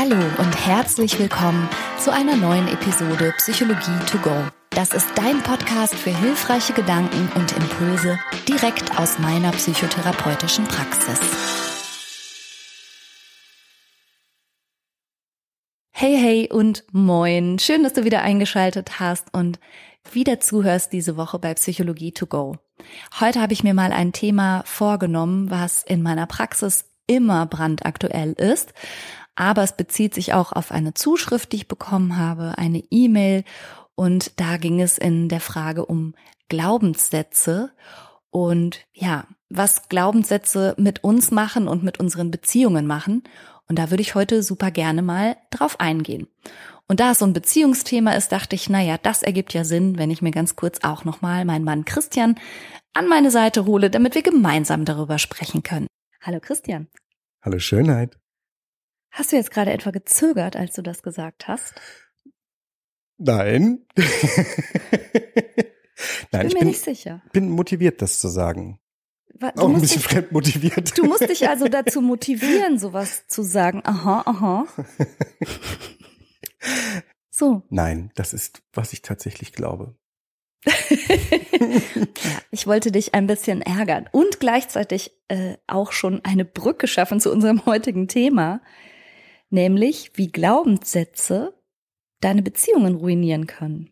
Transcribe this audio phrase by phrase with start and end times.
[0.00, 4.30] Hallo und herzlich willkommen zu einer neuen Episode Psychologie to go.
[4.70, 8.16] Das ist dein Podcast für hilfreiche Gedanken und Impulse
[8.46, 11.18] direkt aus meiner psychotherapeutischen Praxis.
[15.90, 17.58] Hey, hey und moin.
[17.58, 19.58] Schön, dass du wieder eingeschaltet hast und
[20.12, 22.56] wieder zuhörst diese Woche bei Psychologie to go.
[23.18, 28.74] Heute habe ich mir mal ein Thema vorgenommen, was in meiner Praxis immer brandaktuell ist
[29.38, 33.44] aber es bezieht sich auch auf eine Zuschrift, die ich bekommen habe, eine E-Mail
[33.94, 36.16] und da ging es in der Frage um
[36.48, 37.70] Glaubenssätze
[38.30, 43.22] und ja, was Glaubenssätze mit uns machen und mit unseren Beziehungen machen.
[43.68, 46.26] Und da würde ich heute super gerne mal drauf eingehen.
[46.88, 50.10] Und da es so ein Beziehungsthema ist, dachte ich, naja, das ergibt ja Sinn, wenn
[50.10, 52.40] ich mir ganz kurz auch nochmal meinen Mann Christian
[52.92, 55.86] an meine Seite hole, damit wir gemeinsam darüber sprechen können.
[56.22, 56.88] Hallo Christian.
[57.42, 58.18] Hallo Schönheit.
[59.10, 61.74] Hast du jetzt gerade etwa gezögert, als du das gesagt hast?
[63.16, 63.86] Nein.
[66.30, 67.22] Nein, ich bin mir bin, nicht sicher.
[67.32, 68.78] bin motiviert, das zu sagen.
[69.34, 70.96] Du Auch ein bisschen dich, fremd motiviert.
[70.98, 73.82] Du musst dich also dazu motivieren, sowas zu sagen.
[73.84, 74.66] Aha, aha.
[77.30, 77.62] So.
[77.70, 79.94] Nein, das ist, was ich tatsächlich glaube.
[80.66, 80.72] ja,
[82.50, 87.30] ich wollte dich ein bisschen ärgern und gleichzeitig äh, auch schon eine Brücke schaffen zu
[87.30, 88.60] unserem heutigen Thema
[89.50, 91.54] nämlich wie Glaubenssätze
[92.20, 93.90] deine Beziehungen ruinieren können.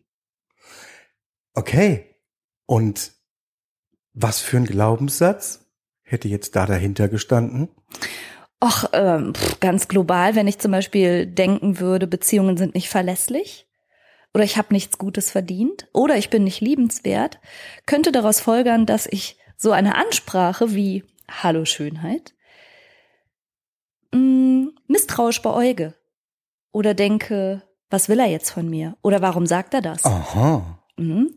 [1.53, 2.15] Okay.
[2.65, 3.13] Und
[4.13, 5.65] was für ein Glaubenssatz
[6.01, 7.69] hätte jetzt da dahinter gestanden?
[8.63, 13.67] Och, ähm, ganz global, wenn ich zum Beispiel denken würde, Beziehungen sind nicht verlässlich
[14.33, 17.39] oder ich habe nichts Gutes verdient oder ich bin nicht liebenswert,
[17.85, 22.33] könnte daraus folgern, dass ich so eine Ansprache wie Hallo Schönheit
[24.13, 25.93] mh, mm, misstrauisch beäuge
[26.71, 28.97] oder denke, was will er jetzt von mir?
[29.01, 30.05] Oder warum sagt er das?
[30.05, 30.83] Aha.
[30.97, 31.33] Mhm.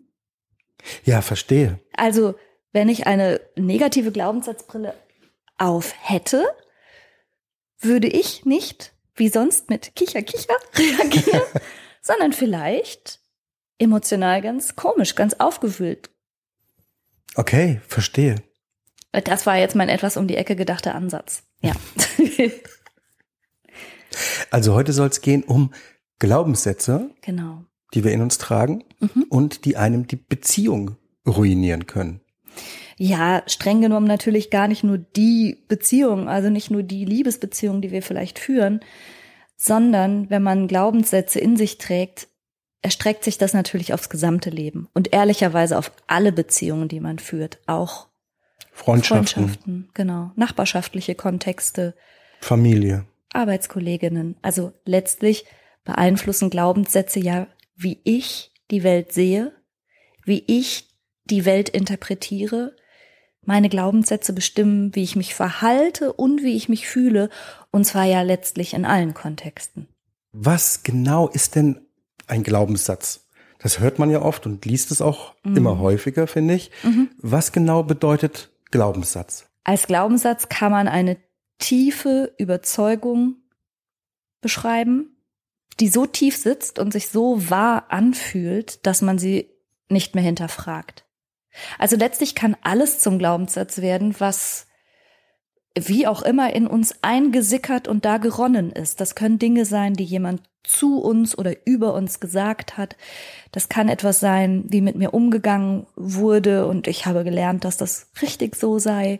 [1.04, 1.78] Ja, verstehe.
[1.96, 2.34] Also,
[2.72, 4.94] wenn ich eine negative Glaubenssatzbrille
[5.58, 6.44] auf hätte,
[7.78, 11.42] würde ich nicht wie sonst mit Kicher, Kicher reagieren,
[12.02, 13.20] sondern vielleicht
[13.78, 16.10] emotional ganz komisch, ganz aufgewühlt.
[17.36, 18.36] Okay, verstehe.
[19.12, 21.42] Das war jetzt mein etwas um die Ecke gedachter Ansatz.
[21.62, 21.72] Ja.
[24.50, 25.72] also heute soll es gehen um
[26.18, 27.64] Glaubenssätze, genau.
[27.94, 29.24] die wir in uns tragen mhm.
[29.28, 32.20] und die einem die Beziehung ruinieren können.
[32.96, 37.90] Ja, streng genommen natürlich gar nicht nur die Beziehung, also nicht nur die Liebesbeziehung, die
[37.90, 38.80] wir vielleicht führen,
[39.56, 42.28] sondern wenn man Glaubenssätze in sich trägt,
[42.82, 47.58] erstreckt sich das natürlich aufs gesamte Leben und ehrlicherweise auf alle Beziehungen, die man führt,
[47.66, 48.09] auch
[48.72, 49.42] Freundschaften.
[49.44, 50.32] Freundschaften, genau.
[50.36, 51.94] Nachbarschaftliche Kontexte.
[52.40, 53.04] Familie.
[53.32, 54.36] Arbeitskolleginnen.
[54.42, 55.44] Also letztlich
[55.84, 59.52] beeinflussen Glaubenssätze ja, wie ich die Welt sehe,
[60.24, 60.88] wie ich
[61.24, 62.76] die Welt interpretiere.
[63.44, 67.30] Meine Glaubenssätze bestimmen, wie ich mich verhalte und wie ich mich fühle,
[67.70, 69.88] und zwar ja letztlich in allen Kontexten.
[70.32, 71.80] Was genau ist denn
[72.26, 73.26] ein Glaubenssatz?
[73.58, 75.56] Das hört man ja oft und liest es auch mhm.
[75.56, 76.70] immer häufiger, finde ich.
[76.82, 77.10] Mhm.
[77.18, 79.46] Was genau bedeutet Glaubenssatz?
[79.64, 81.18] Als Glaubenssatz kann man eine
[81.58, 83.36] tiefe Überzeugung
[84.40, 85.16] beschreiben,
[85.78, 89.50] die so tief sitzt und sich so wahr anfühlt, dass man sie
[89.88, 91.04] nicht mehr hinterfragt.
[91.78, 94.66] Also letztlich kann alles zum Glaubenssatz werden, was
[95.78, 99.00] wie auch immer in uns eingesickert und da geronnen ist.
[99.00, 102.96] Das können Dinge sein, die jemand zu uns oder über uns gesagt hat.
[103.52, 108.10] Das kann etwas sein, wie mit mir umgegangen wurde und ich habe gelernt, dass das
[108.20, 109.18] richtig so sei.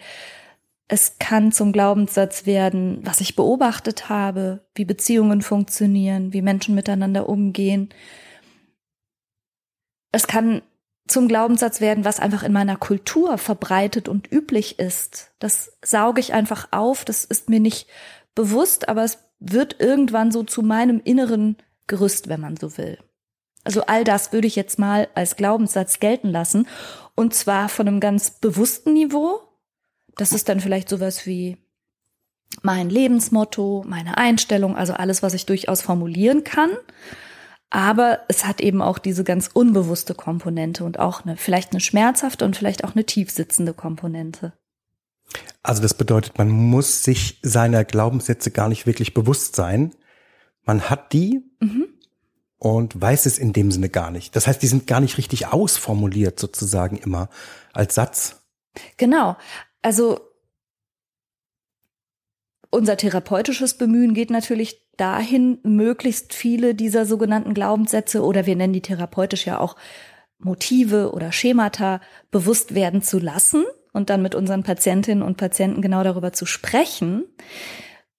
[0.88, 7.28] Es kann zum Glaubenssatz werden, was ich beobachtet habe, wie Beziehungen funktionieren, wie Menschen miteinander
[7.28, 7.91] umgehen.
[10.12, 10.62] Es kann
[11.10, 15.32] zum Glaubenssatz werden, was einfach in meiner Kultur verbreitet und üblich ist.
[15.38, 17.88] Das sauge ich einfach auf, das ist mir nicht
[18.34, 21.56] bewusst, aber es wird irgendwann so zu meinem inneren
[21.87, 22.99] Gerüst, wenn man so will.
[23.64, 26.67] Also all das würde ich jetzt mal als Glaubenssatz gelten lassen.
[27.14, 29.40] Und zwar von einem ganz bewussten Niveau.
[30.17, 31.58] Das ist dann vielleicht sowas wie
[32.62, 36.70] mein Lebensmotto, meine Einstellung, also alles, was ich durchaus formulieren kann.
[37.70, 42.44] Aber es hat eben auch diese ganz unbewusste Komponente und auch eine, vielleicht eine schmerzhafte
[42.44, 44.52] und vielleicht auch eine tiefsitzende Komponente.
[45.62, 49.94] Also das bedeutet, man muss sich seiner Glaubenssätze gar nicht wirklich bewusst sein.
[50.64, 51.87] Man hat die mhm.
[52.58, 54.34] und weiß es in dem Sinne gar nicht.
[54.34, 57.28] Das heißt, die sind gar nicht richtig ausformuliert sozusagen immer
[57.73, 58.43] als Satz.
[58.96, 59.37] Genau.
[59.82, 60.20] Also
[62.73, 68.82] Unser therapeutisches Bemühen geht natürlich dahin, möglichst viele dieser sogenannten Glaubenssätze oder wir nennen die
[68.82, 69.76] therapeutisch ja auch
[70.38, 72.00] Motive oder Schemata
[72.31, 77.25] bewusst werden zu lassen und dann mit unseren Patientinnen und Patienten genau darüber zu sprechen,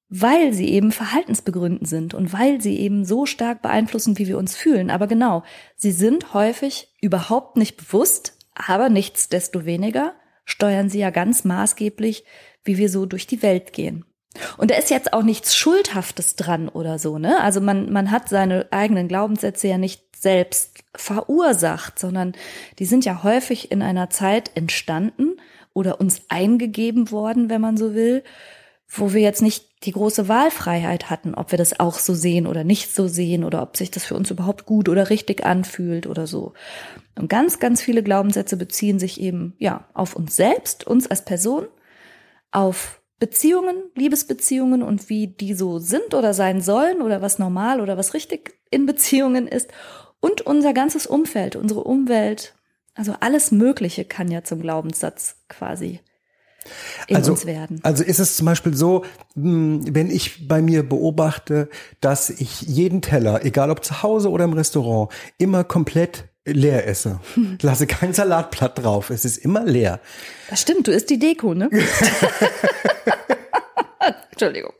[0.09, 4.55] weil sie eben verhaltensbegründend sind und weil sie eben so stark beeinflussen, wie wir uns
[4.55, 4.89] fühlen.
[4.89, 5.43] Aber genau,
[5.77, 10.13] sie sind häufig überhaupt nicht bewusst, aber nichtsdestoweniger
[10.43, 12.25] steuern sie ja ganz maßgeblich,
[12.63, 14.05] wie wir so durch die Welt gehen.
[14.57, 17.41] Und da ist jetzt auch nichts Schuldhaftes dran oder so, ne?
[17.41, 22.33] Also man, man hat seine eigenen Glaubenssätze ja nicht selbst verursacht, sondern
[22.79, 25.37] die sind ja häufig in einer Zeit entstanden
[25.73, 28.23] oder uns eingegeben worden, wenn man so will,
[28.87, 32.63] wo wir jetzt nicht die große Wahlfreiheit hatten, ob wir das auch so sehen oder
[32.63, 36.27] nicht so sehen oder ob sich das für uns überhaupt gut oder richtig anfühlt oder
[36.27, 36.53] so.
[37.17, 41.67] Und ganz, ganz viele Glaubenssätze beziehen sich eben, ja, auf uns selbst, uns als Person,
[42.51, 47.95] auf Beziehungen, Liebesbeziehungen und wie die so sind oder sein sollen oder was normal oder
[47.95, 49.69] was richtig in Beziehungen ist
[50.19, 52.55] und unser ganzes Umfeld, unsere Umwelt,
[52.95, 55.99] also alles Mögliche kann ja zum Glaubenssatz quasi
[57.05, 57.79] in also, uns werden.
[57.83, 61.69] Also ist es zum Beispiel so, hm, wenn ich bei mir beobachte,
[61.99, 67.19] dass ich jeden Teller, egal ob zu Hause oder im Restaurant, immer komplett leer esse.
[67.61, 69.09] Lasse kein Salatblatt drauf.
[69.09, 69.99] Es ist immer leer.
[70.49, 71.69] Das stimmt, du isst die Deko, ne?
[74.31, 74.73] Entschuldigung.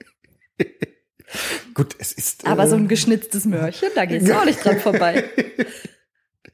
[1.74, 2.46] Gut, es ist.
[2.46, 5.30] Aber äh, so ein geschnitztes Möhrchen, da geht's auch nicht dran vorbei.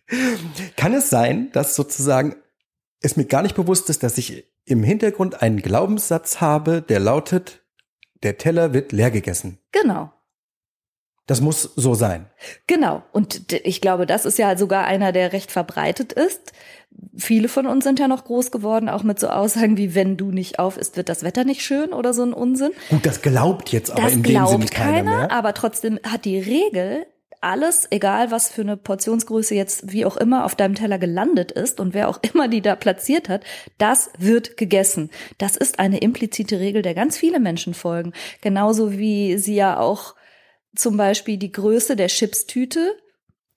[0.78, 2.36] Kann es sein, dass sozusagen
[3.02, 7.62] es mir gar nicht bewusst ist, dass ich im Hintergrund einen Glaubenssatz habe, der lautet,
[8.24, 9.60] der Teller wird leer gegessen.
[9.72, 10.12] Genau.
[11.28, 12.26] Das muss so sein.
[12.68, 13.04] Genau.
[13.12, 16.54] Und ich glaube, das ist ja sogar einer, der recht verbreitet ist.
[17.18, 20.32] Viele von uns sind ja noch groß geworden, auch mit so Aussagen wie, wenn du
[20.32, 22.72] nicht auf isst, wird das Wetter nicht schön oder so ein Unsinn.
[22.90, 25.32] Gut, das glaubt jetzt aber das in dem Sinne keiner, keiner.
[25.32, 27.06] Aber trotzdem hat die Regel,
[27.42, 31.80] alles, egal was für eine Portionsgröße jetzt wie auch immer auf deinem Teller gelandet ist
[31.80, 33.44] und wer auch immer die da platziert hat,
[33.78, 35.12] das wird gegessen.
[35.38, 38.14] Das ist eine implizite Regel, der ganz viele Menschen folgen.
[38.42, 40.16] Genauso wie sie ja auch
[40.80, 42.96] zum Beispiel die Größe der Chipstüte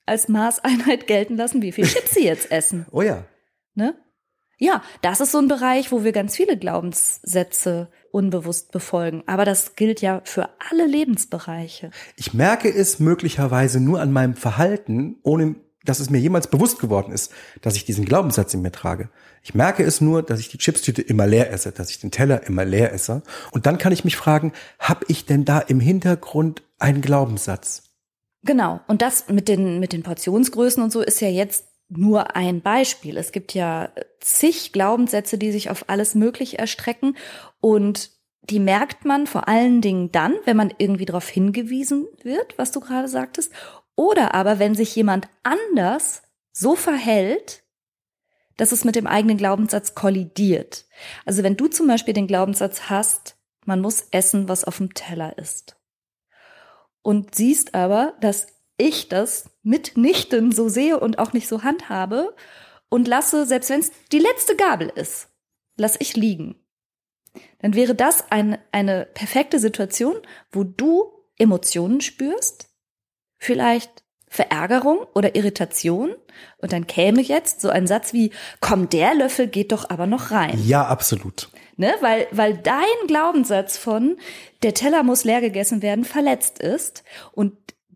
[0.06, 2.86] als Maßeinheit gelten lassen, wie viel Chips sie jetzt essen.
[2.92, 3.24] Oh ja.
[3.74, 3.94] Ne?
[4.58, 9.22] Ja, das ist so ein Bereich, wo wir ganz viele Glaubenssätze unbewusst befolgen.
[9.26, 11.90] Aber das gilt ja für alle Lebensbereiche.
[12.16, 17.12] Ich merke es möglicherweise nur an meinem Verhalten, ohne dass es mir jemals bewusst geworden
[17.12, 17.32] ist,
[17.62, 19.08] dass ich diesen Glaubenssatz in mir trage.
[19.42, 22.46] Ich merke es nur, dass ich die Chipstüte immer leer esse, dass ich den Teller
[22.46, 23.22] immer leer esse.
[23.50, 27.84] Und dann kann ich mich fragen, habe ich denn da im Hintergrund einen Glaubenssatz?
[28.42, 28.80] Genau.
[28.88, 33.16] Und das mit den, mit den Portionsgrößen und so ist ja jetzt nur ein Beispiel.
[33.16, 33.90] Es gibt ja
[34.20, 37.16] zig Glaubenssätze, die sich auf alles Mögliche erstrecken
[37.60, 38.10] und
[38.42, 42.80] die merkt man vor allen Dingen dann, wenn man irgendwie darauf hingewiesen wird, was du
[42.80, 43.52] gerade sagtest,
[44.00, 47.62] oder aber wenn sich jemand anders so verhält,
[48.56, 50.86] dass es mit dem eigenen Glaubenssatz kollidiert.
[51.26, 53.36] Also wenn du zum Beispiel den Glaubenssatz hast,
[53.66, 55.76] man muss essen, was auf dem Teller ist.
[57.02, 58.46] Und siehst aber, dass
[58.78, 62.34] ich das mitnichten so sehe und auch nicht so handhabe
[62.88, 65.28] und lasse, selbst wenn es die letzte Gabel ist,
[65.76, 66.58] lasse ich liegen.
[67.58, 70.16] Dann wäre das ein, eine perfekte Situation,
[70.50, 72.69] wo du Emotionen spürst,
[73.40, 76.14] vielleicht Verärgerung oder Irritation
[76.58, 78.30] und dann käme jetzt so ein Satz wie,
[78.60, 80.56] komm, der Löffel geht doch aber noch rein.
[80.64, 81.48] Ja, absolut.
[81.76, 84.18] Ne, weil, weil dein Glaubenssatz von,
[84.62, 87.54] der Teller muss leer gegessen werden, verletzt ist und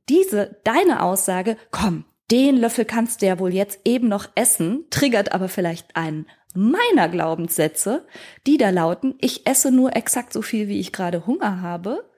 [0.08, 5.32] diese, deine Aussage, komm, den Löffel kannst du ja wohl jetzt eben noch essen, triggert
[5.32, 8.06] aber vielleicht einen meiner Glaubenssätze,
[8.46, 12.08] die da lauten, ich esse nur exakt so viel, wie ich gerade Hunger habe.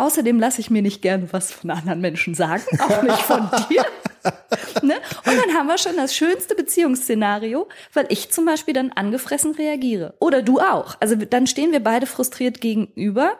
[0.00, 3.84] Außerdem lasse ich mir nicht gerne was von anderen Menschen sagen, auch nicht von dir.
[4.82, 4.94] ne?
[5.26, 10.14] Und dann haben wir schon das schönste Beziehungsszenario, weil ich zum Beispiel dann angefressen reagiere.
[10.18, 10.96] Oder du auch.
[11.00, 13.38] Also dann stehen wir beide frustriert gegenüber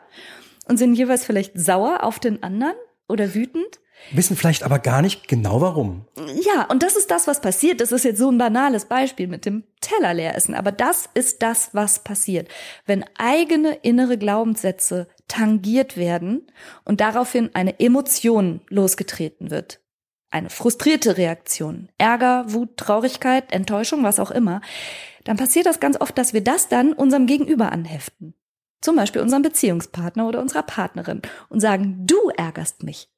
[0.67, 2.75] und sind jeweils vielleicht sauer auf den anderen
[3.09, 3.79] oder wütend.
[4.11, 6.05] Wissen vielleicht aber gar nicht genau warum.
[6.43, 7.81] Ja, und das ist das, was passiert.
[7.81, 10.55] Das ist jetzt so ein banales Beispiel mit dem Teller leer essen.
[10.55, 12.47] Aber das ist das, was passiert.
[12.85, 16.47] Wenn eigene innere Glaubenssätze tangiert werden
[16.83, 19.79] und daraufhin eine Emotion losgetreten wird.
[20.29, 21.89] Eine frustrierte Reaktion.
[21.97, 24.61] Ärger, Wut, Traurigkeit, Enttäuschung, was auch immer.
[25.23, 28.33] Dann passiert das ganz oft, dass wir das dann unserem Gegenüber anheften
[28.81, 33.09] zum Beispiel unserem Beziehungspartner oder unserer Partnerin und sagen, du ärgerst mich.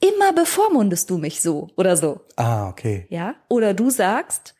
[0.00, 2.22] Immer bevormundest du mich so oder so.
[2.36, 3.06] Ah, okay.
[3.08, 3.36] Ja?
[3.48, 4.56] Oder du sagst,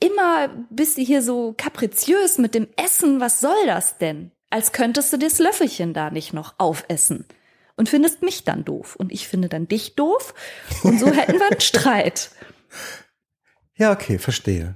[0.00, 4.32] immer bist du hier so kapriziös mit dem Essen, was soll das denn?
[4.50, 7.26] Als könntest du das Löffelchen da nicht noch aufessen.
[7.76, 8.96] Und findest mich dann doof.
[8.96, 10.34] Und ich finde dann dich doof.
[10.82, 12.30] Und so hätten wir einen Streit.
[13.76, 14.74] Ja, okay, verstehe.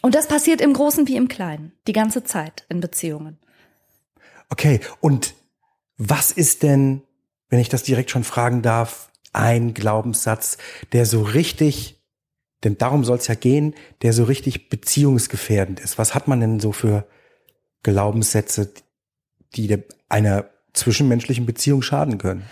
[0.00, 1.72] Und das passiert im Großen wie im Kleinen.
[1.86, 3.38] Die ganze Zeit in Beziehungen.
[4.48, 5.34] Okay, und
[5.98, 7.02] was ist denn,
[7.50, 10.56] wenn ich das direkt schon fragen darf, ein Glaubenssatz,
[10.92, 12.00] der so richtig,
[12.64, 15.98] denn darum soll es ja gehen, der so richtig beziehungsgefährdend ist?
[15.98, 17.06] Was hat man denn so für
[17.82, 18.72] Glaubenssätze,
[19.54, 22.44] die einer zwischenmenschlichen Beziehung schaden können?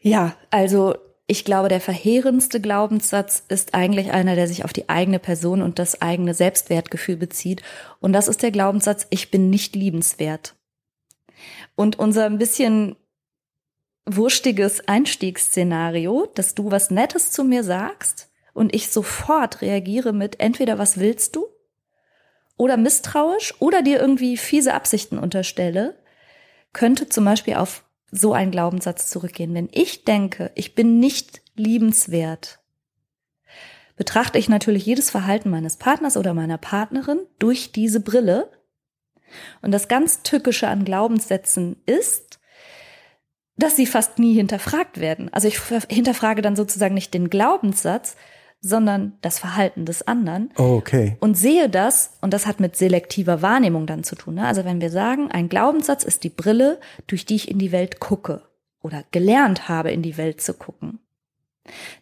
[0.00, 0.94] Ja, also
[1.26, 5.78] ich glaube, der verheerendste Glaubenssatz ist eigentlich einer, der sich auf die eigene Person und
[5.78, 7.62] das eigene Selbstwertgefühl bezieht.
[8.00, 10.56] Und das ist der Glaubenssatz, ich bin nicht liebenswert.
[11.76, 12.96] Und unser ein bisschen
[14.06, 20.78] wurstiges Einstiegsszenario, dass du was Nettes zu mir sagst und ich sofort reagiere mit entweder
[20.78, 21.46] was willst du
[22.60, 25.94] oder misstrauisch oder dir irgendwie fiese Absichten unterstelle,
[26.74, 29.54] könnte zum Beispiel auf so einen Glaubenssatz zurückgehen.
[29.54, 32.58] Wenn ich denke, ich bin nicht liebenswert,
[33.96, 38.50] betrachte ich natürlich jedes Verhalten meines Partners oder meiner Partnerin durch diese Brille.
[39.62, 42.40] Und das ganz Tückische an Glaubenssätzen ist,
[43.56, 45.32] dass sie fast nie hinterfragt werden.
[45.32, 48.16] Also ich hinterfrage dann sozusagen nicht den Glaubenssatz,
[48.60, 50.50] sondern das Verhalten des anderen.
[50.58, 51.16] Oh, okay.
[51.20, 54.34] Und sehe das, und das hat mit selektiver Wahrnehmung dann zu tun.
[54.34, 54.46] Ne?
[54.46, 58.00] Also wenn wir sagen, ein Glaubenssatz ist die Brille, durch die ich in die Welt
[58.00, 58.42] gucke
[58.82, 60.98] oder gelernt habe, in die Welt zu gucken,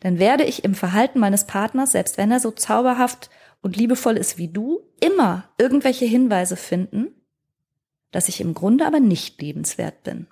[0.01, 4.39] dann werde ich im Verhalten meines Partners, selbst wenn er so zauberhaft und liebevoll ist
[4.39, 7.09] wie du, immer irgendwelche Hinweise finden,
[8.11, 10.27] dass ich im Grunde aber nicht liebenswert bin.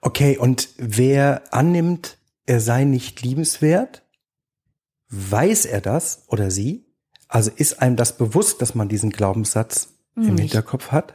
[0.00, 2.17] Okay, und wer annimmt,
[2.48, 4.02] er sei nicht liebenswert?
[5.10, 6.86] Weiß er das oder sie?
[7.28, 11.14] Also ist einem das bewusst, dass man diesen Glaubenssatz nicht, im Hinterkopf hat?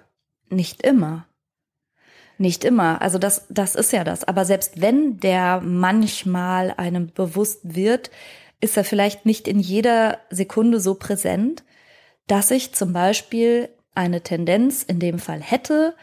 [0.50, 1.26] Nicht immer.
[2.38, 3.02] Nicht immer.
[3.02, 4.24] Also das, das ist ja das.
[4.24, 8.12] Aber selbst wenn der manchmal einem bewusst wird,
[8.62, 11.64] ist er vielleicht nicht in jeder Sekunde so präsent,
[12.28, 15.96] dass ich zum Beispiel eine Tendenz in dem Fall hätte,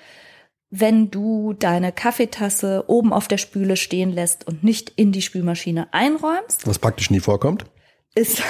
[0.71, 5.93] wenn du deine Kaffeetasse oben auf der Spüle stehen lässt und nicht in die Spülmaschine
[5.93, 6.67] einräumst.
[6.67, 7.65] Was praktisch nie vorkommt.
[8.15, 8.43] Ist,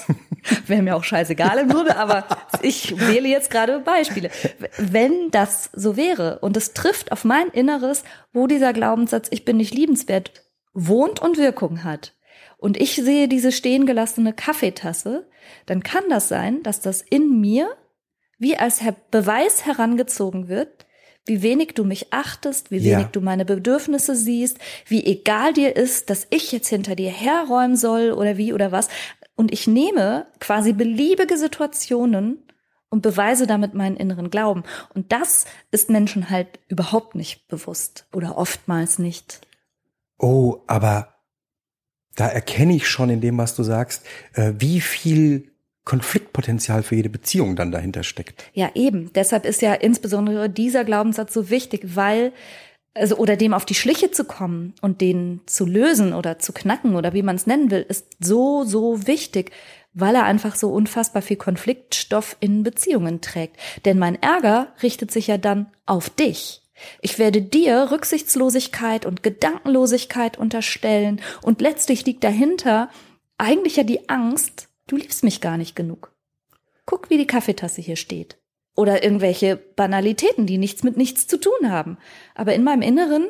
[0.66, 2.24] wäre mir auch scheißegal im Grunde, aber
[2.62, 4.30] ich wähle jetzt gerade Beispiele.
[4.78, 9.58] Wenn das so wäre und es trifft auf mein Inneres, wo dieser Glaubenssatz, ich bin
[9.58, 12.14] nicht liebenswert, wohnt und Wirkung hat,
[12.62, 15.26] und ich sehe diese stehen gelassene Kaffeetasse,
[15.66, 17.68] dann kann das sein, dass das in mir
[18.38, 20.86] wie als Beweis herangezogen wird,
[21.26, 23.08] wie wenig du mich achtest, wie wenig ja.
[23.12, 28.12] du meine Bedürfnisse siehst, wie egal dir ist, dass ich jetzt hinter dir herräumen soll
[28.12, 28.88] oder wie oder was.
[29.36, 32.42] Und ich nehme quasi beliebige Situationen
[32.88, 34.64] und beweise damit meinen inneren Glauben.
[34.94, 39.40] Und das ist Menschen halt überhaupt nicht bewusst oder oftmals nicht.
[40.18, 41.14] Oh, aber
[42.16, 45.51] da erkenne ich schon in dem, was du sagst, äh, wie viel
[45.84, 48.44] Konfliktpotenzial für jede Beziehung dann dahinter steckt.
[48.52, 49.12] Ja, eben.
[49.14, 52.32] Deshalb ist ja insbesondere dieser Glaubenssatz so wichtig, weil
[52.94, 56.94] also oder dem auf die Schliche zu kommen und den zu lösen oder zu knacken
[56.94, 59.50] oder wie man es nennen will, ist so so wichtig,
[59.94, 63.56] weil er einfach so unfassbar viel Konfliktstoff in Beziehungen trägt.
[63.84, 66.62] Denn mein Ärger richtet sich ja dann auf dich.
[67.00, 72.88] Ich werde dir Rücksichtslosigkeit und Gedankenlosigkeit unterstellen und letztlich liegt dahinter
[73.38, 76.12] eigentlich ja die Angst, Du liebst mich gar nicht genug.
[76.84, 78.36] Guck, wie die Kaffeetasse hier steht.
[78.76, 81.96] Oder irgendwelche Banalitäten, die nichts mit nichts zu tun haben.
[82.34, 83.28] Aber in meinem Inneren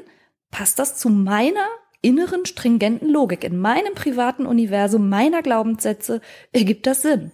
[0.50, 1.68] passt das zu meiner
[2.00, 3.44] inneren stringenten Logik.
[3.44, 7.30] In meinem privaten Universum, meiner Glaubenssätze ergibt das Sinn.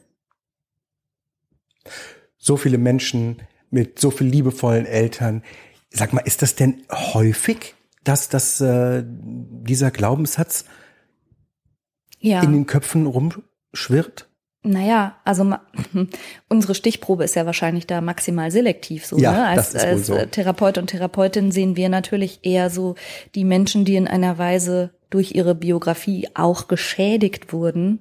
[2.37, 5.43] So viele Menschen mit so viel liebevollen Eltern.
[5.89, 10.67] Sag mal, ist das denn häufig, dass das, äh, dieser Glaubenssatz
[12.21, 12.43] ja.
[12.43, 13.33] in den Köpfen rum,
[13.73, 14.29] schwirrt?
[14.63, 15.55] Naja, also
[16.49, 19.19] unsere Stichprobe ist ja wahrscheinlich da maximal selektiv so.
[19.19, 19.47] Ja, ne?
[19.47, 20.17] Als, das ist als so.
[20.27, 22.97] Therapeut und Therapeutin sehen wir natürlich eher so
[23.35, 28.01] die Menschen, die in einer Weise durch ihre Biografie auch geschädigt wurden,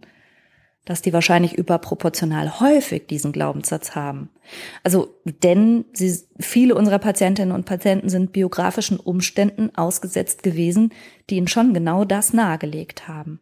[0.83, 4.29] dass die wahrscheinlich überproportional häufig diesen Glaubenssatz haben.
[4.83, 10.93] Also, denn sie, viele unserer Patientinnen und Patienten sind biografischen Umständen ausgesetzt gewesen,
[11.29, 13.41] die ihnen schon genau das nahegelegt haben.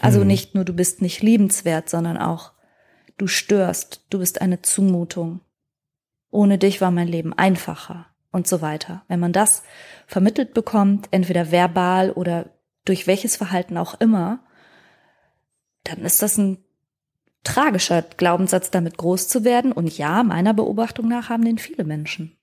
[0.00, 0.26] Also mhm.
[0.26, 2.52] nicht nur du bist nicht liebenswert, sondern auch
[3.16, 5.40] du störst, du bist eine Zumutung.
[6.30, 9.02] Ohne dich war mein Leben einfacher und so weiter.
[9.08, 9.62] Wenn man das
[10.06, 12.50] vermittelt bekommt, entweder verbal oder
[12.84, 14.40] durch welches Verhalten auch immer,
[15.84, 16.58] dann ist das ein
[17.44, 19.72] tragischer Glaubenssatz, damit groß zu werden.
[19.72, 22.36] Und ja, meiner Beobachtung nach haben den viele Menschen.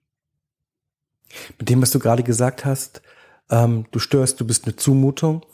[1.60, 3.02] Mit dem, was du gerade gesagt hast,
[3.50, 5.46] ähm, du störst, du bist eine Zumutung,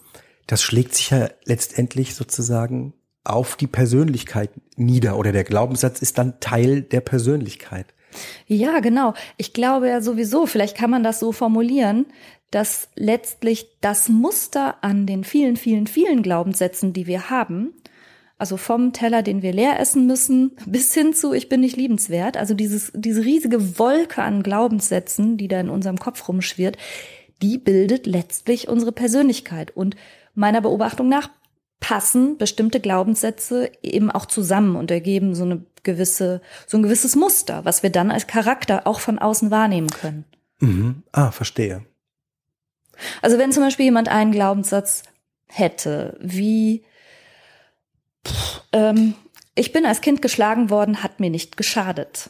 [0.47, 6.39] das schlägt sich ja letztendlich sozusagen auf die Persönlichkeit nieder oder der Glaubenssatz ist dann
[6.39, 7.87] Teil der Persönlichkeit.
[8.47, 9.13] Ja, genau.
[9.37, 12.05] Ich glaube ja sowieso, vielleicht kann man das so formulieren,
[12.51, 17.73] dass letztlich das Muster an den vielen, vielen, vielen Glaubenssätzen, die wir haben,
[18.37, 22.37] also vom Teller, den wir leer essen müssen, bis hin zu ich bin nicht liebenswert,
[22.37, 26.77] also dieses, diese riesige Wolke an Glaubenssätzen, die da in unserem Kopf rumschwirrt,
[27.41, 29.71] die bildet letztlich unsere Persönlichkeit.
[29.71, 29.95] Und
[30.33, 31.29] meiner Beobachtung nach
[31.79, 37.65] passen bestimmte Glaubenssätze eben auch zusammen und ergeben so eine gewisse, so ein gewisses Muster,
[37.65, 40.23] was wir dann als Charakter auch von außen wahrnehmen können.
[40.59, 41.03] Mhm.
[41.11, 41.85] Ah, verstehe.
[43.21, 45.03] Also wenn zum Beispiel jemand einen Glaubenssatz
[45.47, 46.85] hätte, wie
[48.71, 49.15] ähm,
[49.55, 52.29] ich bin als Kind geschlagen worden, hat mir nicht geschadet.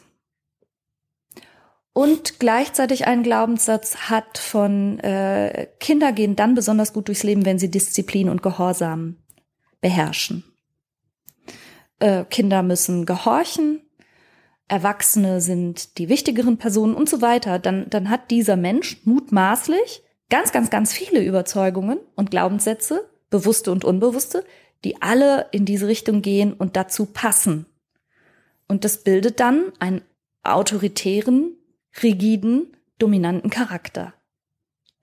[1.94, 7.60] Und gleichzeitig einen Glaubenssatz hat von äh, Kinder gehen dann besonders gut durchs Leben, wenn
[7.60, 9.18] sie Disziplin und Gehorsam
[9.80, 10.44] beherrschen.
[12.00, 13.82] Äh, Kinder müssen gehorchen,
[14.68, 20.52] Erwachsene sind die wichtigeren Personen und so weiter, dann, dann hat dieser Mensch mutmaßlich ganz,
[20.52, 24.44] ganz, ganz viele Überzeugungen und Glaubenssätze, bewusste und unbewusste,
[24.84, 27.68] die alle in diese Richtung gehen und dazu passen.
[28.68, 30.02] Und das bildet dann einen
[30.42, 31.56] autoritären,
[32.02, 34.14] rigiden, dominanten Charakter.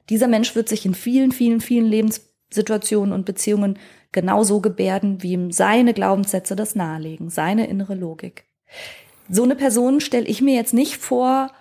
[0.08, 3.78] Dieser Mensch wird sich in vielen, vielen, vielen Lebenssituationen und Beziehungen
[4.12, 8.44] genauso gebärden, wie ihm seine Glaubenssätze das nahelegen, seine innere Logik.
[9.28, 11.52] So eine Person stelle ich mir jetzt nicht vor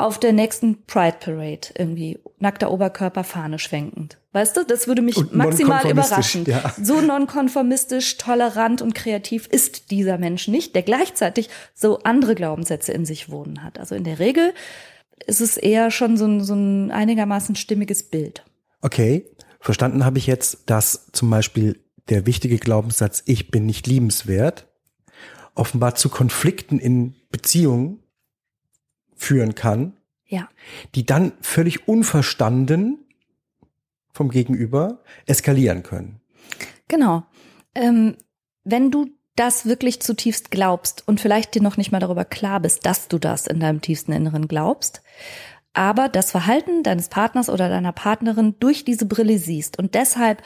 [0.00, 4.18] auf der nächsten Pride Parade irgendwie nackter Oberkörper Fahne schwenkend.
[4.32, 6.44] Weißt du, das würde mich und maximal überraschen.
[6.46, 6.74] Ja.
[6.80, 13.04] So nonkonformistisch, tolerant und kreativ ist dieser Mensch nicht, der gleichzeitig so andere Glaubenssätze in
[13.04, 13.78] sich wohnen hat.
[13.78, 14.54] Also in der Regel
[15.26, 18.44] ist es eher schon so ein, so ein einigermaßen stimmiges Bild.
[18.80, 19.26] Okay.
[19.60, 24.66] Verstanden habe ich jetzt, dass zum Beispiel der wichtige Glaubenssatz, ich bin nicht liebenswert,
[25.54, 27.99] offenbar zu Konflikten in Beziehungen
[29.20, 29.92] führen kann,
[30.26, 30.48] ja.
[30.94, 33.04] die dann völlig unverstanden
[34.12, 36.20] vom Gegenüber eskalieren können.
[36.88, 37.24] Genau.
[37.74, 38.16] Ähm,
[38.64, 42.86] wenn du das wirklich zutiefst glaubst und vielleicht dir noch nicht mal darüber klar bist,
[42.86, 45.02] dass du das in deinem tiefsten Inneren glaubst,
[45.74, 50.42] aber das Verhalten deines Partners oder deiner Partnerin durch diese Brille siehst und deshalb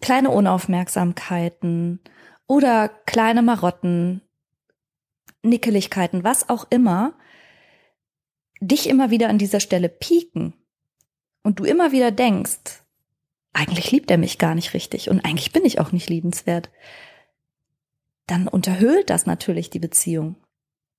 [0.00, 2.00] kleine Unaufmerksamkeiten
[2.46, 4.22] oder kleine Marotten,
[5.42, 7.14] Nickeligkeiten, was auch immer,
[8.62, 10.54] dich immer wieder an dieser Stelle pieken
[11.42, 12.82] und du immer wieder denkst,
[13.52, 16.70] eigentlich liebt er mich gar nicht richtig und eigentlich bin ich auch nicht liebenswert,
[18.26, 20.36] dann unterhöhlt das natürlich die Beziehung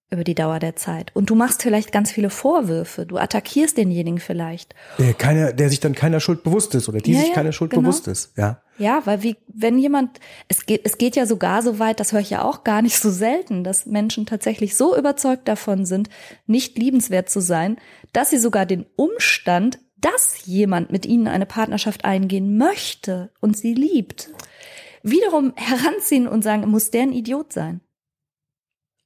[0.09, 1.11] über die Dauer der Zeit.
[1.15, 3.05] Und du machst vielleicht ganz viele Vorwürfe.
[3.05, 4.75] Du attackierst denjenigen vielleicht.
[4.99, 7.71] Der, keiner, der sich dann keiner Schuld bewusst ist oder die ja, sich keiner Schuld
[7.71, 7.83] genau.
[7.83, 8.37] bewusst ist.
[8.37, 8.61] Ja.
[8.77, 12.21] Ja, weil wie, wenn jemand, es geht, es geht ja sogar so weit, das höre
[12.21, 16.09] ich ja auch gar nicht so selten, dass Menschen tatsächlich so überzeugt davon sind,
[16.47, 17.77] nicht liebenswert zu sein,
[18.13, 23.73] dass sie sogar den Umstand, dass jemand mit ihnen eine Partnerschaft eingehen möchte und sie
[23.73, 24.31] liebt,
[25.03, 27.81] wiederum heranziehen und sagen, muss der ein Idiot sein?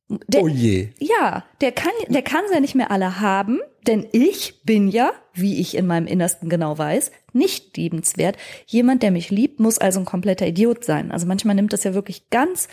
[0.09, 0.89] Der, oh je.
[0.99, 5.11] Ja, der kann, der kann sie ja nicht mehr alle haben, denn ich bin ja,
[5.33, 8.37] wie ich in meinem Innersten genau weiß, nicht liebenswert.
[8.65, 11.11] Jemand, der mich liebt, muss also ein kompletter Idiot sein.
[11.11, 12.69] Also manchmal nimmt das ja wirklich ganz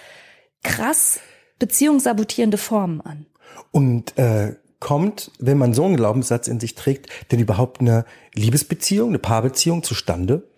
[0.63, 1.21] krass
[1.59, 3.27] beziehungssabotierende Formen an.
[3.71, 9.09] Und äh, kommt, wenn man so einen Glaubenssatz in sich trägt, denn überhaupt eine Liebesbeziehung,
[9.09, 10.49] eine Paarbeziehung zustande?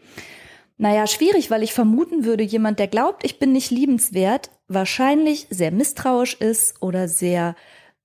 [0.78, 5.70] Naja, schwierig, weil ich vermuten würde, jemand, der glaubt, ich bin nicht liebenswert, wahrscheinlich sehr
[5.70, 7.56] misstrauisch ist oder sehr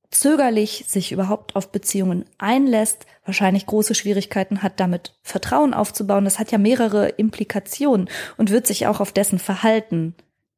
[0.09, 6.25] zögerlich sich überhaupt auf Beziehungen einlässt, wahrscheinlich große Schwierigkeiten hat, damit Vertrauen aufzubauen.
[6.25, 10.15] Das hat ja mehrere Implikationen und wird sich auch auf dessen Verhalten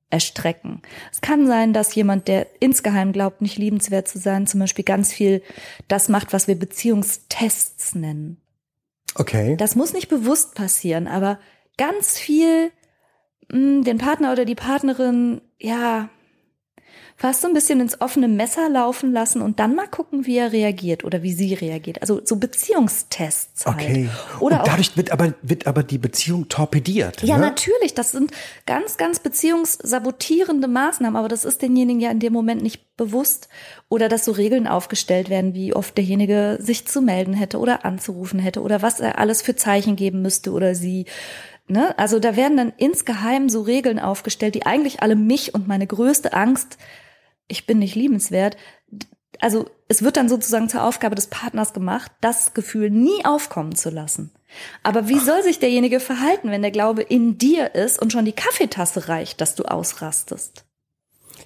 [0.10, 0.82] erstrecken.
[1.12, 5.12] Es kann sein, dass jemand, der insgeheim glaubt, nicht liebenswert zu sein, zum Beispiel ganz
[5.12, 5.42] viel
[5.88, 8.38] das macht, was wir Beziehungstests nennen.
[9.16, 9.56] Okay.
[9.58, 11.40] Das muss nicht bewusst passieren, aber
[11.78, 12.72] ganz viel
[13.50, 16.10] mh, hm, den Partner oder die Partnerin, ja,
[17.16, 20.52] fast so ein bisschen ins offene Messer laufen lassen und dann mal gucken, wie er
[20.52, 22.02] reagiert oder wie sie reagiert.
[22.02, 23.66] Also so Beziehungstests.
[23.66, 23.76] Halt.
[23.76, 24.10] Okay.
[24.40, 27.24] Oder und dadurch wird aber, wird aber die Beziehung torpediert.
[27.24, 27.44] Ja, ne?
[27.44, 27.94] natürlich.
[27.94, 28.32] Das sind
[28.66, 33.48] ganz, ganz beziehungssabotierende Maßnahmen, aber das ist denjenigen ja in dem Moment nicht bewusst.
[33.90, 38.40] Oder dass so Regeln aufgestellt werden, wie oft derjenige sich zu melden hätte oder anzurufen
[38.40, 41.06] hätte oder was er alles für Zeichen geben müsste oder sie
[41.68, 41.98] Ne?
[41.98, 46.34] Also da werden dann insgeheim so Regeln aufgestellt, die eigentlich alle mich und meine größte
[46.34, 46.78] Angst,
[47.48, 48.58] ich bin nicht liebenswert,
[49.40, 53.90] also es wird dann sozusagen zur Aufgabe des Partners gemacht, das Gefühl nie aufkommen zu
[53.90, 54.32] lassen.
[54.84, 58.34] Aber wie soll sich derjenige verhalten, wenn der Glaube in dir ist und schon die
[58.34, 60.66] Kaffeetasse reicht, dass du ausrastest?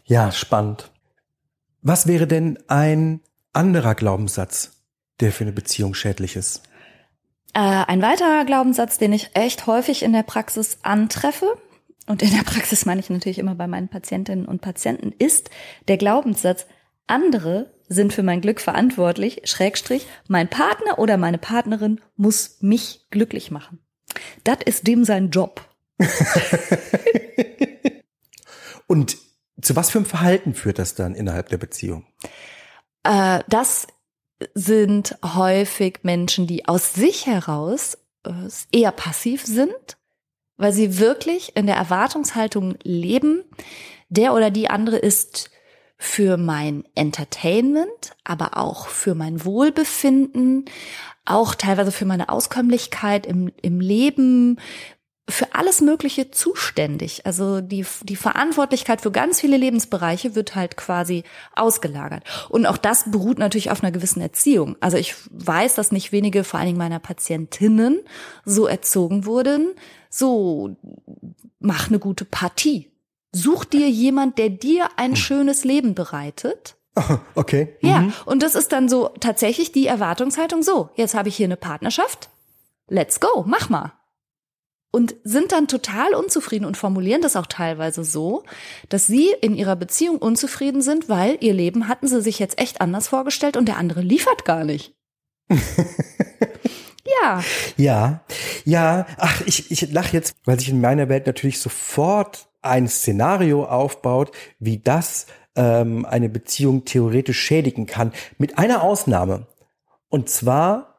[0.06, 0.92] Ja, spannend.
[1.82, 3.22] Was wäre denn ein
[3.54, 4.72] anderer Glaubenssatz,
[5.20, 6.64] der für eine Beziehung schädlich ist?
[7.58, 11.58] Äh, ein weiterer Glaubenssatz, den ich echt häufig in der Praxis antreffe,
[12.06, 15.50] und in der Praxis meine ich natürlich immer bei meinen Patientinnen und Patienten, ist
[15.88, 16.68] der Glaubenssatz,
[17.08, 23.50] andere sind für mein Glück verantwortlich, Schrägstrich, mein Partner oder meine Partnerin muss mich glücklich
[23.50, 23.80] machen.
[24.44, 25.68] Das ist dem sein Job.
[28.86, 29.18] und
[29.60, 32.06] zu was für einem Verhalten führt das dann innerhalb der Beziehung?
[33.02, 33.88] Äh, das
[34.54, 38.32] sind häufig Menschen, die aus sich heraus äh,
[38.72, 39.98] eher passiv sind,
[40.58, 43.44] weil sie wirklich in der Erwartungshaltung leben,
[44.10, 45.50] der oder die andere ist
[45.98, 50.66] für mein Entertainment, aber auch für mein Wohlbefinden,
[51.26, 54.60] auch teilweise für meine Auskömmlichkeit im, im Leben,
[55.30, 57.26] für alles Mögliche zuständig.
[57.26, 62.24] Also die, die Verantwortlichkeit für ganz viele Lebensbereiche wird halt quasi ausgelagert.
[62.50, 64.78] Und auch das beruht natürlich auf einer gewissen Erziehung.
[64.80, 68.00] Also ich weiß, dass nicht wenige, vor allen Dingen meiner Patientinnen,
[68.46, 69.74] so erzogen wurden,
[70.10, 70.78] so
[71.60, 72.90] mach eine gute Partie.
[73.34, 75.16] Such dir jemand, der dir ein hm.
[75.18, 76.76] schönes Leben bereitet.
[77.36, 77.76] Okay.
[77.82, 78.14] Ja, mhm.
[78.26, 82.30] und das ist dann so tatsächlich die Erwartungshaltung so, jetzt habe ich hier eine Partnerschaft.
[82.88, 83.94] Let's go, mach mal.
[84.98, 88.42] Und sind dann total unzufrieden und formulieren das auch teilweise so,
[88.90, 92.82] dass sie in ihrer Beziehung unzufrieden sind, weil ihr Leben hatten sie sich jetzt echt
[92.82, 94.96] anders vorgestellt und der andere liefert gar nicht.
[97.22, 97.44] ja.
[97.78, 98.22] Ja,
[98.66, 99.06] ja.
[99.20, 104.32] Ach, ich, ich lache jetzt, weil sich in meiner Welt natürlich sofort ein Szenario aufbaut,
[104.58, 108.14] wie das ähm, eine Beziehung theoretisch schädigen kann.
[108.40, 109.46] Mit einer Ausnahme.
[110.10, 110.97] Und zwar,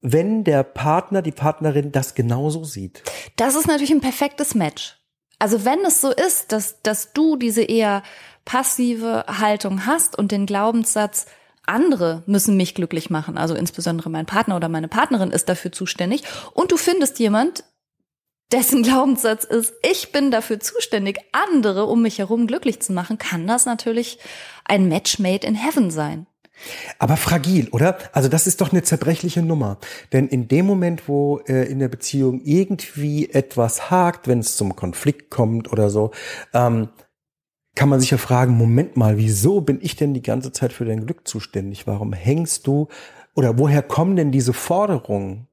[0.00, 3.02] wenn der Partner, die Partnerin das genauso sieht.
[3.36, 4.96] Das ist natürlich ein perfektes Match.
[5.38, 8.02] Also wenn es so ist, dass, dass du diese eher
[8.44, 11.26] passive Haltung hast und den Glaubenssatz,
[11.66, 16.22] andere müssen mich glücklich machen, also insbesondere mein Partner oder meine Partnerin ist dafür zuständig
[16.54, 17.64] und du findest jemand,
[18.50, 23.46] dessen Glaubenssatz ist, ich bin dafür zuständig, andere um mich herum glücklich zu machen, kann
[23.46, 24.18] das natürlich
[24.64, 26.26] ein Match made in heaven sein.
[26.98, 27.98] Aber fragil, oder?
[28.12, 29.78] Also das ist doch eine zerbrechliche Nummer.
[30.12, 34.76] Denn in dem Moment, wo äh, in der Beziehung irgendwie etwas hakt, wenn es zum
[34.76, 36.12] Konflikt kommt oder so,
[36.54, 36.88] ähm,
[37.74, 40.84] kann man sich ja fragen, Moment mal, wieso bin ich denn die ganze Zeit für
[40.84, 41.86] dein Glück zuständig?
[41.86, 42.88] Warum hängst du
[43.34, 45.47] oder woher kommen denn diese Forderungen?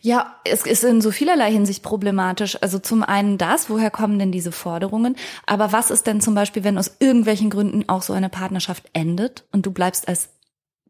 [0.00, 2.60] Ja, es ist in so vielerlei Hinsicht problematisch.
[2.62, 5.16] Also zum einen das, woher kommen denn diese Forderungen?
[5.46, 9.44] Aber was ist denn zum Beispiel, wenn aus irgendwelchen Gründen auch so eine Partnerschaft endet
[9.52, 10.30] und du bleibst als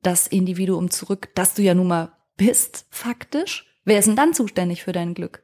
[0.03, 3.67] das Individuum zurück, das du ja nun mal bist, faktisch?
[3.85, 5.43] Wer ist denn dann zuständig für dein Glück?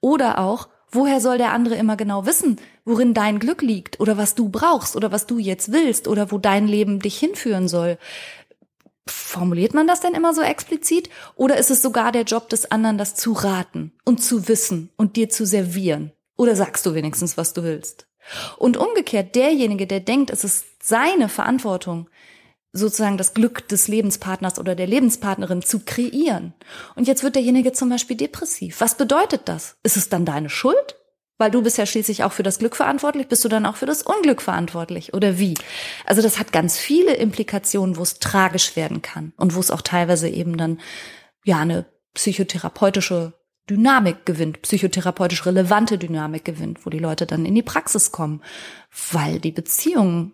[0.00, 4.34] Oder auch, woher soll der andere immer genau wissen, worin dein Glück liegt oder was
[4.34, 7.98] du brauchst oder was du jetzt willst oder wo dein Leben dich hinführen soll?
[9.08, 11.10] Formuliert man das denn immer so explizit?
[11.34, 15.16] Oder ist es sogar der Job des anderen, das zu raten und zu wissen und
[15.16, 16.12] dir zu servieren?
[16.36, 18.06] Oder sagst du wenigstens, was du willst?
[18.58, 22.10] Und umgekehrt, derjenige, der denkt, es ist seine Verantwortung,
[22.72, 26.54] sozusagen das Glück des Lebenspartners oder der Lebenspartnerin zu kreieren.
[26.94, 28.80] Und jetzt wird derjenige zum Beispiel depressiv.
[28.80, 29.76] Was bedeutet das?
[29.82, 30.96] Ist es dann deine Schuld?
[31.38, 33.86] Weil du bist ja schließlich auch für das Glück verantwortlich, bist du dann auch für
[33.86, 35.54] das Unglück verantwortlich oder wie?
[36.06, 39.82] Also das hat ganz viele Implikationen, wo es tragisch werden kann und wo es auch
[39.82, 40.80] teilweise eben dann
[41.44, 43.34] ja eine psychotherapeutische
[43.68, 48.42] Dynamik gewinnt, psychotherapeutisch relevante Dynamik gewinnt, wo die Leute dann in die Praxis kommen,
[49.12, 50.32] weil die Beziehung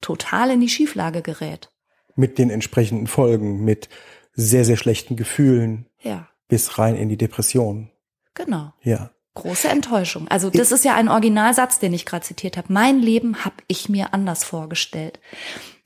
[0.00, 1.70] total in die Schieflage gerät.
[2.16, 3.88] Mit den entsprechenden Folgen, mit
[4.32, 5.86] sehr, sehr schlechten Gefühlen.
[6.00, 6.28] Ja.
[6.48, 7.90] Bis rein in die Depression.
[8.34, 8.72] Genau.
[8.82, 9.10] Ja.
[9.40, 10.28] Große Enttäuschung.
[10.28, 12.72] Also das ist ja ein Originalsatz, den ich gerade zitiert habe.
[12.72, 15.18] Mein Leben habe ich mir anders vorgestellt.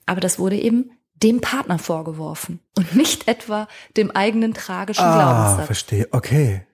[0.05, 5.65] Aber das wurde eben dem Partner vorgeworfen und nicht etwa dem eigenen tragischen ah, Glaubenssatz.
[5.65, 6.07] verstehe.
[6.11, 6.65] Okay.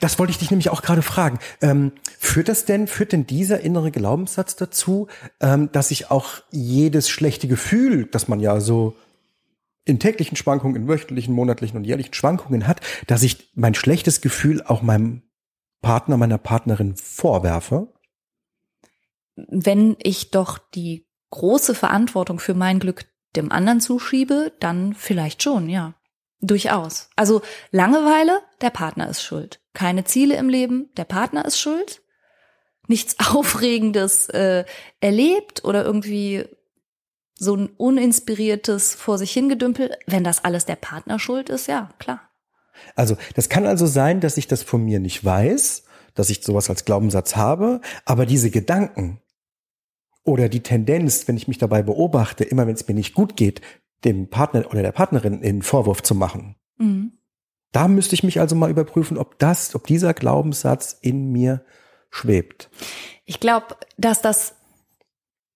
[0.00, 1.38] Das wollte ich dich nämlich auch gerade fragen.
[1.60, 5.06] Ähm, führt das denn, führt denn dieser innere Glaubenssatz dazu,
[5.40, 8.96] ähm, dass ich auch jedes schlechte Gefühl, das man ja so
[9.84, 14.62] in täglichen Schwankungen, in wöchentlichen, monatlichen und jährlichen Schwankungen hat, dass ich mein schlechtes Gefühl
[14.62, 15.22] auch meinem
[15.82, 17.92] Partner, meiner Partnerin vorwerfe?
[19.36, 23.04] Wenn ich doch die große Verantwortung für mein Glück
[23.36, 25.94] dem anderen zuschiebe, dann vielleicht schon, ja.
[26.40, 27.08] Durchaus.
[27.16, 27.40] Also
[27.70, 29.60] Langeweile, der Partner ist schuld.
[29.74, 32.02] Keine Ziele im Leben, der Partner ist schuld.
[32.88, 34.64] Nichts Aufregendes äh,
[35.00, 36.44] erlebt oder irgendwie
[37.34, 42.31] so ein uninspiriertes vor sich hingedümpel, wenn das alles der Partner schuld ist, ja, klar.
[42.94, 46.68] Also, das kann also sein, dass ich das von mir nicht weiß, dass ich sowas
[46.70, 49.20] als Glaubenssatz habe, aber diese Gedanken
[50.24, 53.60] oder die Tendenz, wenn ich mich dabei beobachte, immer wenn es mir nicht gut geht,
[54.04, 56.56] dem Partner oder der Partnerin einen Vorwurf zu machen.
[56.78, 57.12] Mhm.
[57.72, 61.64] Da müsste ich mich also mal überprüfen, ob das, ob dieser Glaubenssatz in mir
[62.10, 62.68] schwebt.
[63.24, 64.54] Ich glaube, dass das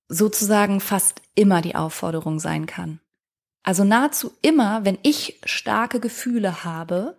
[0.08, 3.00] sozusagen fast immer die Aufforderung sein kann.
[3.66, 7.18] Also nahezu immer, wenn ich starke Gefühle habe,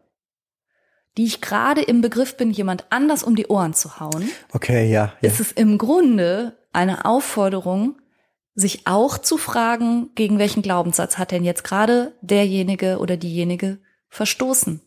[1.18, 5.14] die ich gerade im Begriff bin, jemand anders um die Ohren zu hauen, okay, ja,
[5.20, 5.30] ja.
[5.30, 8.00] ist es im Grunde eine Aufforderung,
[8.56, 14.82] sich auch zu fragen, gegen welchen Glaubenssatz hat denn jetzt gerade derjenige oder diejenige verstoßen.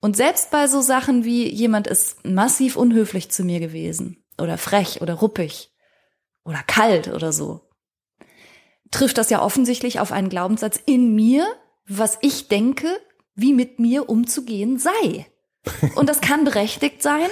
[0.00, 5.02] Und selbst bei so Sachen wie jemand ist massiv unhöflich zu mir gewesen oder frech
[5.02, 5.72] oder ruppig,
[6.44, 7.71] oder kalt oder so,
[8.92, 11.46] trifft das ja offensichtlich auf einen Glaubenssatz in mir,
[11.88, 12.88] was ich denke,
[13.34, 15.26] wie mit mir umzugehen sei.
[15.96, 17.28] Und das kann berechtigt sein,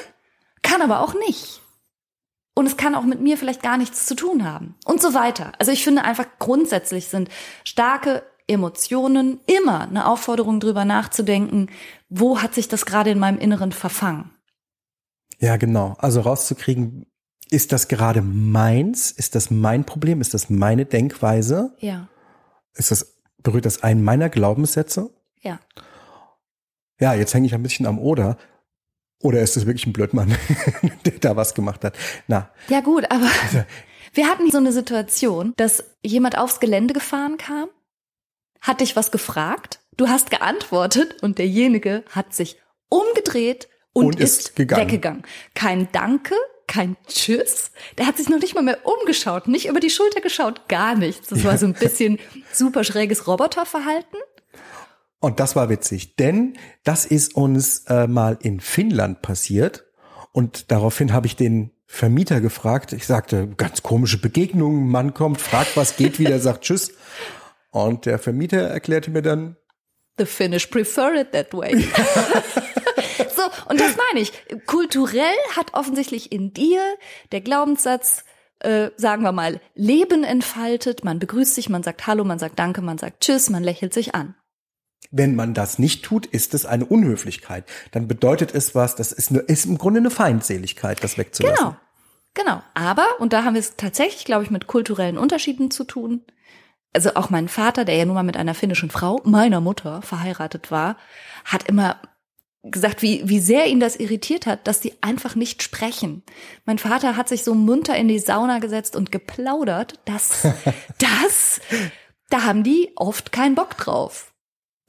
[0.63, 1.61] kann aber auch nicht.
[2.55, 4.75] Und es kann auch mit mir vielleicht gar nichts zu tun haben.
[4.85, 5.53] Und so weiter.
[5.59, 7.29] Also ich finde einfach grundsätzlich sind
[7.65, 11.71] starke Emotionen immer eine Aufforderung drüber nachzudenken,
[12.09, 14.31] wo hat sich das gerade in meinem Inneren verfangen.
[15.39, 15.95] Ja, genau.
[15.99, 17.07] Also rauszukriegen,
[17.51, 19.11] ist das gerade meins?
[19.11, 20.21] Ist das mein Problem?
[20.21, 21.75] Ist das meine Denkweise?
[21.79, 22.09] Ja.
[22.75, 25.11] Ist das, berührt das einen meiner Glaubenssätze?
[25.41, 25.59] Ja.
[27.01, 28.39] Ja, jetzt hänge ich ein bisschen am Oder.
[29.23, 30.35] Oder ist es wirklich ein Blödmann,
[31.05, 31.97] der da was gemacht hat?
[32.27, 32.51] Na.
[32.69, 33.65] Ja, gut, aber also,
[34.15, 37.69] wir hatten so eine Situation, dass jemand aufs Gelände gefahren kam,
[38.61, 44.41] hat dich was gefragt, du hast geantwortet und derjenige hat sich umgedreht und, und ist,
[44.41, 44.83] ist gegangen.
[44.83, 45.23] weggegangen.
[45.55, 46.35] Kein Danke,
[46.71, 47.73] kein Tschüss.
[47.99, 51.29] Der hat sich noch nicht mal mehr umgeschaut, nicht über die Schulter geschaut, gar nichts.
[51.29, 52.21] Das war so ein bisschen
[52.53, 54.19] super schräges Roboterverhalten.
[55.19, 59.85] Und das war witzig, denn das ist uns äh, mal in Finnland passiert.
[60.33, 62.93] Und daraufhin habe ich den Vermieter gefragt.
[62.93, 64.89] Ich sagte, ganz komische Begegnung.
[64.89, 66.93] Mann kommt, fragt, was geht wieder, sagt Tschüss.
[67.71, 69.57] Und der Vermieter erklärte mir dann,
[70.19, 71.73] The Finnish prefer it that way.
[73.71, 74.33] und das meine ich.
[74.67, 76.83] Kulturell hat offensichtlich in dir
[77.31, 78.25] der Glaubenssatz,
[78.59, 81.05] äh, sagen wir mal, Leben entfaltet.
[81.05, 84.15] Man begrüßt sich, man sagt Hallo, man sagt Danke, man sagt Tschüss, man lächelt sich
[84.15, 84.35] an.
[85.13, 87.65] Wenn man das nicht tut, ist es eine Unhöflichkeit.
[87.93, 91.57] Dann bedeutet es was, das ist, eine, ist im Grunde eine Feindseligkeit, das wegzulassen.
[91.57, 91.77] Genau.
[92.35, 92.63] Genau.
[92.75, 96.25] Aber, und da haben wir es tatsächlich, glaube ich, mit kulturellen Unterschieden zu tun,
[96.93, 100.71] also auch mein Vater, der ja nun mal mit einer finnischen Frau, meiner Mutter, verheiratet
[100.71, 100.97] war,
[101.45, 102.01] hat immer
[102.63, 106.23] gesagt, wie, wie sehr ihn das irritiert hat, dass die einfach nicht sprechen.
[106.67, 110.47] Mein Vater hat sich so munter in die Sauna gesetzt und geplaudert, dass
[110.99, 111.61] das,
[112.29, 114.35] da haben die oft keinen Bock drauf.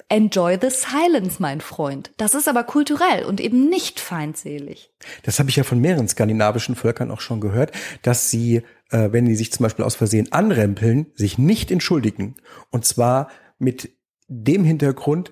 [0.09, 2.11] Enjoy the silence, mein Freund.
[2.17, 4.91] Das ist aber kulturell und eben nicht feindselig.
[5.23, 9.23] Das habe ich ja von mehreren skandinavischen Völkern auch schon gehört, dass sie, äh, wenn
[9.23, 12.35] die sich zum Beispiel aus Versehen anrempeln, sich nicht entschuldigen.
[12.71, 13.95] Und zwar mit
[14.27, 15.31] dem Hintergrund,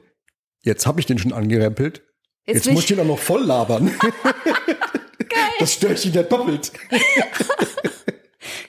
[0.61, 2.03] jetzt habe ich den schon angerempelt,
[2.53, 3.91] jetzt, jetzt muss ich den auch noch voll labern.
[5.29, 5.49] Geil.
[5.59, 6.71] Das stört ihn ja doppelt.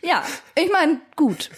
[0.02, 0.22] ja,
[0.54, 1.50] ich meine, gut.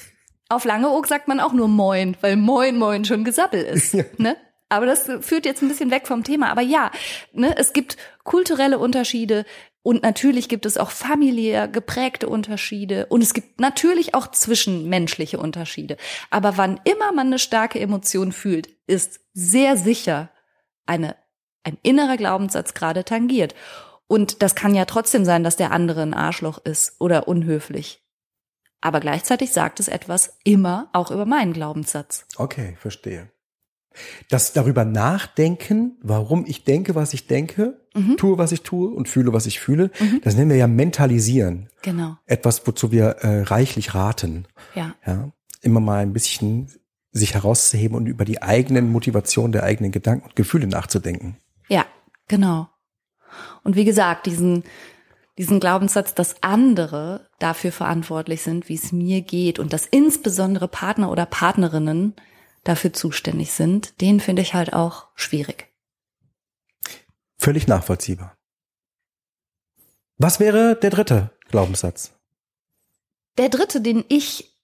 [0.48, 3.94] Auf Langeoog sagt man auch nur Moin, weil Moin Moin schon Gesabbel ist.
[3.94, 4.04] Ja.
[4.18, 4.36] Ne?
[4.68, 6.50] Aber das führt jetzt ein bisschen weg vom Thema.
[6.50, 6.90] Aber ja,
[7.32, 9.44] ne, es gibt kulturelle Unterschiede
[9.82, 15.96] und natürlich gibt es auch familiär geprägte Unterschiede und es gibt natürlich auch zwischenmenschliche Unterschiede.
[16.30, 20.30] Aber wann immer man eine starke Emotion fühlt, ist sehr sicher
[20.86, 21.16] eine,
[21.64, 23.54] ein innerer Glaubenssatz gerade tangiert.
[24.06, 28.02] Und das kann ja trotzdem sein, dass der andere ein Arschloch ist oder unhöflich.
[28.80, 32.26] Aber gleichzeitig sagt es etwas immer auch über meinen Glaubenssatz.
[32.36, 33.30] Okay, verstehe.
[34.28, 38.16] Das darüber nachdenken, warum ich denke, was ich denke, mhm.
[38.16, 40.20] tue, was ich tue und fühle, was ich fühle, mhm.
[40.22, 41.68] das nennen wir ja mentalisieren.
[41.82, 42.16] Genau.
[42.26, 44.46] Etwas, wozu wir äh, reichlich raten.
[44.74, 44.94] Ja.
[45.06, 45.30] ja.
[45.60, 46.68] Immer mal ein bisschen
[47.12, 51.36] sich herauszuheben und über die eigenen Motivationen der eigenen Gedanken und Gefühle nachzudenken.
[51.68, 51.86] Ja,
[52.28, 52.68] genau.
[53.62, 54.64] Und wie gesagt, diesen
[55.38, 61.10] diesen Glaubenssatz, dass andere dafür verantwortlich sind, wie es mir geht und dass insbesondere Partner
[61.10, 62.14] oder Partnerinnen
[62.64, 65.68] dafür zuständig sind, den finde ich halt auch schwierig.
[67.38, 68.36] Völlig nachvollziehbar.
[70.18, 72.14] Was wäre der dritte Glaubenssatz?
[73.38, 74.56] Der dritte, den ich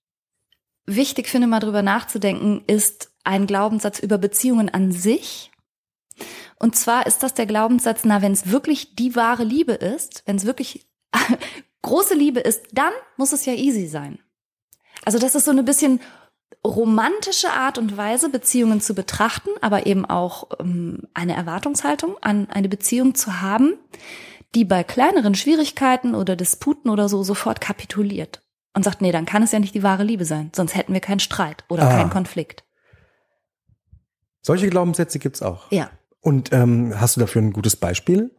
[0.87, 5.51] wichtig finde, mal drüber nachzudenken, ist ein Glaubenssatz über Beziehungen an sich.
[6.59, 10.37] Und zwar ist das der Glaubenssatz, na, wenn es wirklich die wahre Liebe ist, wenn
[10.37, 10.89] es wirklich
[11.83, 14.19] große Liebe ist, dann muss es ja easy sein.
[15.05, 16.01] Also das ist so eine bisschen
[16.67, 22.69] romantische Art und Weise, Beziehungen zu betrachten, aber eben auch ähm, eine Erwartungshaltung an eine
[22.69, 23.75] Beziehung zu haben,
[24.55, 28.43] die bei kleineren Schwierigkeiten oder Disputen oder so sofort kapituliert
[28.75, 31.01] und sagt, nee, dann kann es ja nicht die wahre Liebe sein, sonst hätten wir
[31.01, 31.97] keinen Streit oder ah.
[31.97, 32.65] keinen Konflikt.
[34.43, 35.71] Solche Glaubenssätze gibt's auch.
[35.71, 35.91] Ja.
[36.21, 38.31] Und ähm, hast du dafür ein gutes Beispiel?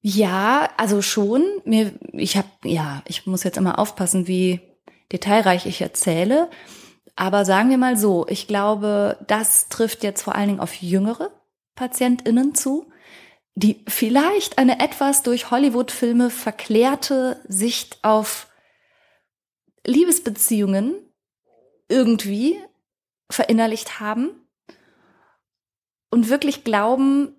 [0.00, 1.44] Ja, also schon.
[1.64, 4.60] Mir, ich habe, ja, ich muss jetzt immer aufpassen, wie
[5.12, 6.48] detailreich ich erzähle.
[7.16, 11.30] Aber sagen wir mal so, ich glaube, das trifft jetzt vor allen Dingen auf jüngere
[11.74, 12.90] PatientInnen zu,
[13.54, 18.48] die vielleicht eine etwas durch Hollywood-Filme verklärte Sicht auf
[19.84, 20.94] Liebesbeziehungen
[21.88, 22.58] irgendwie
[23.28, 24.30] verinnerlicht haben
[26.10, 27.34] und wirklich glauben,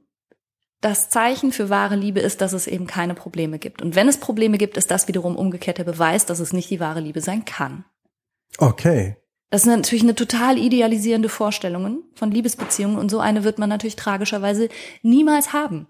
[0.82, 3.82] das Zeichen für wahre Liebe ist, dass es eben keine Probleme gibt.
[3.82, 6.80] Und wenn es Probleme gibt, ist das wiederum umgekehrt der Beweis, dass es nicht die
[6.80, 7.86] wahre Liebe sein kann.
[8.58, 9.16] Okay.
[9.52, 13.98] Das sind natürlich eine total idealisierende Vorstellungen von Liebesbeziehungen und so eine wird man natürlich
[13.98, 14.70] tragischerweise
[15.04, 15.88] niemals haben.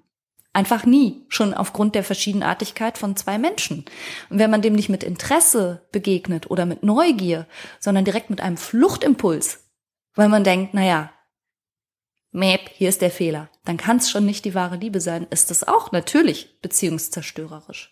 [0.51, 3.85] Einfach nie, schon aufgrund der Verschiedenartigkeit von zwei Menschen.
[4.29, 7.47] Und wenn man dem nicht mit Interesse begegnet oder mit Neugier,
[7.79, 9.69] sondern direkt mit einem Fluchtimpuls,
[10.15, 11.11] weil man denkt, naja,
[12.31, 15.51] Mäp, hier ist der Fehler, dann kann es schon nicht die wahre Liebe sein, ist
[15.51, 17.91] das auch natürlich beziehungszerstörerisch.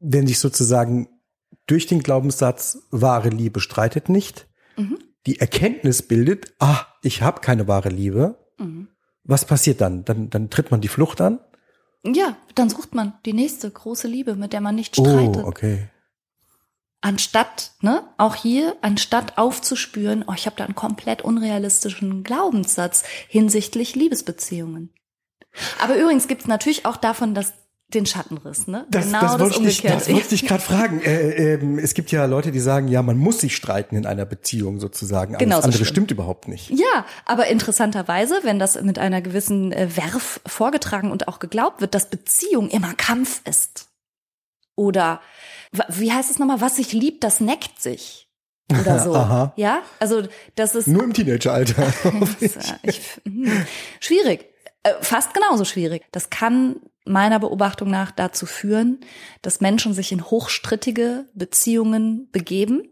[0.00, 1.08] Wenn sich sozusagen
[1.66, 4.98] durch den Glaubenssatz wahre Liebe streitet nicht, mhm.
[5.26, 8.88] die Erkenntnis bildet, ah, ich habe keine wahre Liebe, mhm
[9.24, 10.04] was passiert dann?
[10.04, 11.40] Dann, dann tritt man die Flucht an?
[12.04, 15.44] Ja, dann sucht man die nächste große Liebe, mit der man nicht streitet.
[15.44, 15.88] Oh, okay.
[17.02, 23.94] Anstatt, ne, auch hier, anstatt aufzuspüren, oh, ich habe da einen komplett unrealistischen Glaubenssatz hinsichtlich
[23.94, 24.92] Liebesbeziehungen.
[25.80, 27.54] Aber übrigens gibt's natürlich auch davon, dass
[27.94, 28.86] den Schattenriss, ne?
[28.88, 31.00] Das, genau das, das, ich, das wollte ich gerade fragen.
[31.00, 34.24] Äh, äh, es gibt ja Leute, die sagen, ja, man muss sich streiten in einer
[34.24, 35.36] Beziehung sozusagen.
[35.38, 35.86] Genau andere schlimm.
[35.86, 36.70] stimmt überhaupt nicht.
[36.70, 41.94] Ja, aber interessanterweise, wenn das mit einer gewissen äh, Werf vorgetragen und auch geglaubt wird,
[41.94, 43.88] dass Beziehung immer Kampf ist.
[44.76, 45.20] Oder
[45.88, 48.28] wie heißt es nochmal, was sich liebt, das neckt sich
[48.70, 49.14] oder so.
[49.14, 49.52] Aha.
[49.56, 50.22] Ja, also
[50.54, 51.92] das ist nur im Teenageralter.
[52.82, 53.66] ich, hm,
[54.00, 54.46] schwierig,
[54.82, 56.04] äh, fast genauso schwierig.
[56.12, 59.00] Das kann meiner Beobachtung nach dazu führen,
[59.42, 62.82] dass Menschen sich in hochstrittige Beziehungen begeben.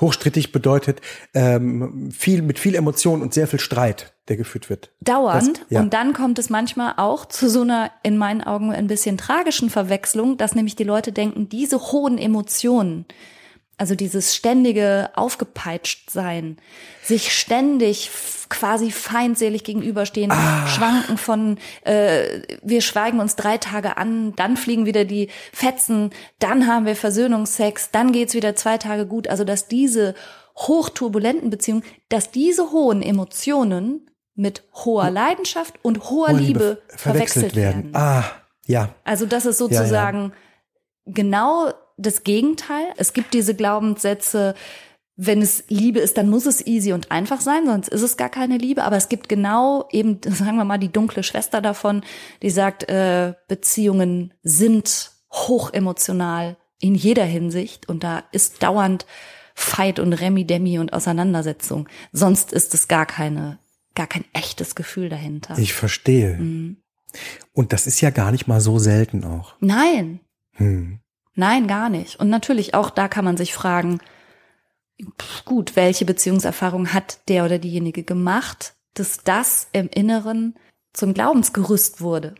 [0.00, 1.00] Hochstrittig bedeutet
[1.32, 4.90] ähm, viel mit viel Emotion und sehr viel Streit, der geführt wird.
[5.00, 5.58] Dauernd.
[5.58, 5.80] Das, ja.
[5.80, 9.70] Und dann kommt es manchmal auch zu so einer, in meinen Augen, ein bisschen tragischen
[9.70, 13.06] Verwechslung, dass nämlich die Leute denken, diese hohen Emotionen,
[13.78, 16.56] also dieses ständige aufgepeitscht sein,
[17.02, 18.10] sich ständig
[18.48, 20.66] quasi feindselig gegenüberstehen, ah.
[20.66, 26.66] schwanken von äh, wir schweigen uns drei Tage an, dann fliegen wieder die Fetzen, dann
[26.66, 29.28] haben wir Versöhnungsex, dann geht's wieder zwei Tage gut.
[29.28, 30.14] Also dass diese
[30.56, 37.56] hochturbulenten Beziehungen, dass diese hohen Emotionen mit hoher Leidenschaft und hoher, hoher Liebe, Liebe verwechselt,
[37.56, 37.84] werden.
[37.84, 37.96] werden.
[37.96, 38.24] Ah,
[38.66, 38.94] ja.
[39.04, 41.12] Also das ist sozusagen ja, ja.
[41.12, 42.84] genau das Gegenteil.
[42.96, 44.54] Es gibt diese Glaubenssätze,
[45.16, 48.28] wenn es Liebe ist, dann muss es easy und einfach sein, sonst ist es gar
[48.28, 48.84] keine Liebe.
[48.84, 52.02] Aber es gibt genau eben, sagen wir mal, die dunkle Schwester davon,
[52.42, 59.06] die sagt, äh, Beziehungen sind hochemotional in jeder Hinsicht und da ist dauernd
[59.54, 61.88] Fight und Remi-Demi und Auseinandersetzung.
[62.12, 63.58] Sonst ist es gar keine,
[63.96, 65.58] gar kein echtes Gefühl dahinter.
[65.58, 66.36] Ich verstehe.
[66.36, 66.76] Mhm.
[67.52, 69.54] Und das ist ja gar nicht mal so selten auch.
[69.60, 70.20] Nein.
[70.52, 71.00] Hm.
[71.34, 72.20] Nein, gar nicht.
[72.20, 74.00] Und natürlich auch da kann man sich fragen,
[75.44, 80.54] gut, welche Beziehungserfahrung hat der oder diejenige gemacht, dass das im Inneren
[80.92, 82.34] zum Glaubensgerüst wurde,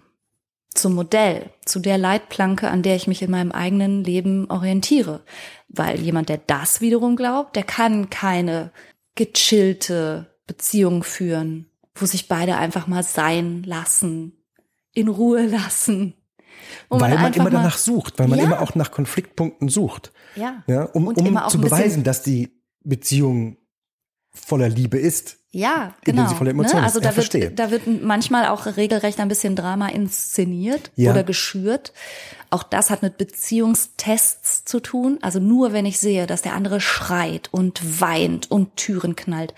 [0.71, 5.23] zum Modell, zu der Leitplanke, an der ich mich in meinem eigenen Leben orientiere.
[5.69, 8.73] Weil jemand, der das wiederum glaubt, der kann keine
[9.14, 14.32] gechillte Beziehung führen, wo sich beide einfach mal sein lassen,
[14.92, 16.14] in Ruhe lassen,
[16.88, 18.44] weil man, man immer danach sucht, weil man ja.
[18.44, 20.12] immer auch nach Konfliktpunkten sucht.
[20.37, 20.62] Ja.
[20.66, 22.50] ja um um zu beweisen, dass die
[22.83, 23.58] Beziehung
[24.31, 25.38] voller Liebe ist.
[25.50, 26.29] Ja, genau.
[26.29, 26.87] Sie voller Emotionen ne?
[26.87, 31.12] Also da wird, da wird manchmal auch regelrecht ein bisschen Drama inszeniert ja.
[31.12, 31.94] oder geschürt.
[32.50, 35.18] Auch das hat mit Beziehungstests zu tun.
[35.23, 39.54] Also nur wenn ich sehe, dass der andere schreit und weint und Türen knallt,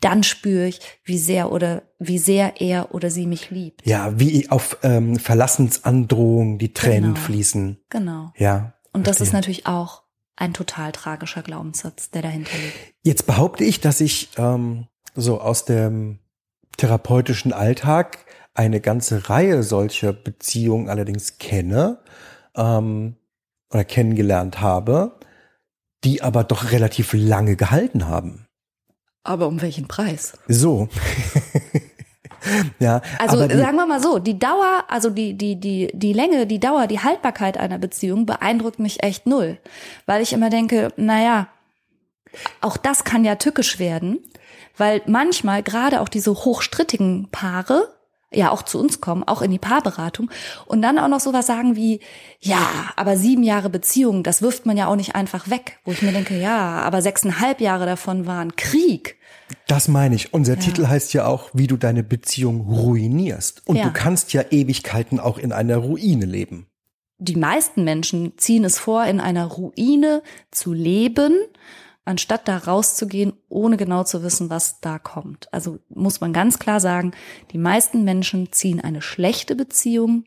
[0.00, 3.86] dann spüre ich, wie sehr oder wie sehr er oder sie mich liebt.
[3.86, 7.26] Ja, wie auf ähm, Verlassensandrohung die Tränen genau.
[7.26, 7.78] fließen.
[7.88, 8.32] Genau.
[8.36, 8.74] Ja.
[8.92, 9.04] Und verstehe.
[9.04, 10.02] das ist natürlich auch
[10.36, 12.94] ein total tragischer Glaubenssatz, der dahinter liegt.
[13.02, 16.18] Jetzt behaupte ich, dass ich ähm, so aus dem
[16.76, 22.00] therapeutischen Alltag eine ganze Reihe solcher Beziehungen allerdings kenne
[22.54, 23.16] ähm,
[23.70, 25.18] oder kennengelernt habe,
[26.04, 28.45] die aber doch relativ lange gehalten haben.
[29.26, 30.38] Aber um welchen Preis?
[30.48, 30.88] So.
[32.78, 33.02] ja.
[33.18, 36.60] Also die, sagen wir mal so, die Dauer, also die, die, die, die Länge, die
[36.60, 39.58] Dauer, die Haltbarkeit einer Beziehung beeindruckt mich echt null.
[40.06, 41.48] Weil ich immer denke, naja,
[42.60, 44.18] auch das kann ja tückisch werden,
[44.76, 47.95] weil manchmal gerade auch diese hochstrittigen Paare
[48.36, 50.30] ja auch zu uns kommen, auch in die Paarberatung
[50.66, 52.00] und dann auch noch sowas sagen wie,
[52.40, 56.02] ja, aber sieben Jahre Beziehung, das wirft man ja auch nicht einfach weg, wo ich
[56.02, 59.16] mir denke, ja, aber sechseinhalb Jahre davon waren Krieg.
[59.66, 60.32] Das meine ich.
[60.34, 60.60] Unser ja.
[60.60, 63.62] Titel heißt ja auch, wie du deine Beziehung ruinierst.
[63.66, 63.84] Und ja.
[63.84, 66.66] du kannst ja Ewigkeiten auch in einer Ruine leben.
[67.18, 71.32] Die meisten Menschen ziehen es vor, in einer Ruine zu leben
[72.06, 75.52] anstatt da rauszugehen, ohne genau zu wissen, was da kommt.
[75.52, 77.12] Also muss man ganz klar sagen,
[77.50, 80.24] die meisten Menschen ziehen eine schlechte Beziehung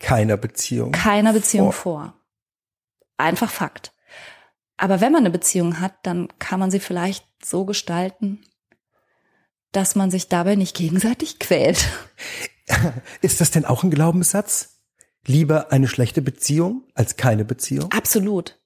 [0.00, 2.02] keiner Beziehung keiner Beziehung vor.
[2.02, 2.14] vor.
[3.16, 3.92] Einfach Fakt.
[4.76, 8.40] Aber wenn man eine Beziehung hat, dann kann man sie vielleicht so gestalten,
[9.72, 11.88] dass man sich dabei nicht gegenseitig quält.
[13.22, 14.76] Ist das denn auch ein Glaubenssatz?
[15.26, 17.90] Lieber eine schlechte Beziehung als keine Beziehung?
[17.90, 18.60] Absolut.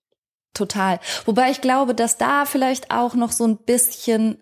[0.55, 1.01] Total.
[1.25, 4.39] Wobei ich glaube, dass da vielleicht auch noch so ein bisschen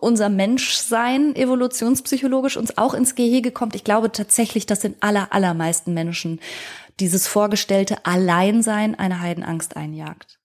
[0.00, 3.74] unser Menschsein evolutionspsychologisch uns auch ins Gehege kommt.
[3.74, 6.40] Ich glaube tatsächlich, dass den aller, allermeisten Menschen
[6.98, 10.38] dieses vorgestellte Alleinsein eine Heidenangst einjagt.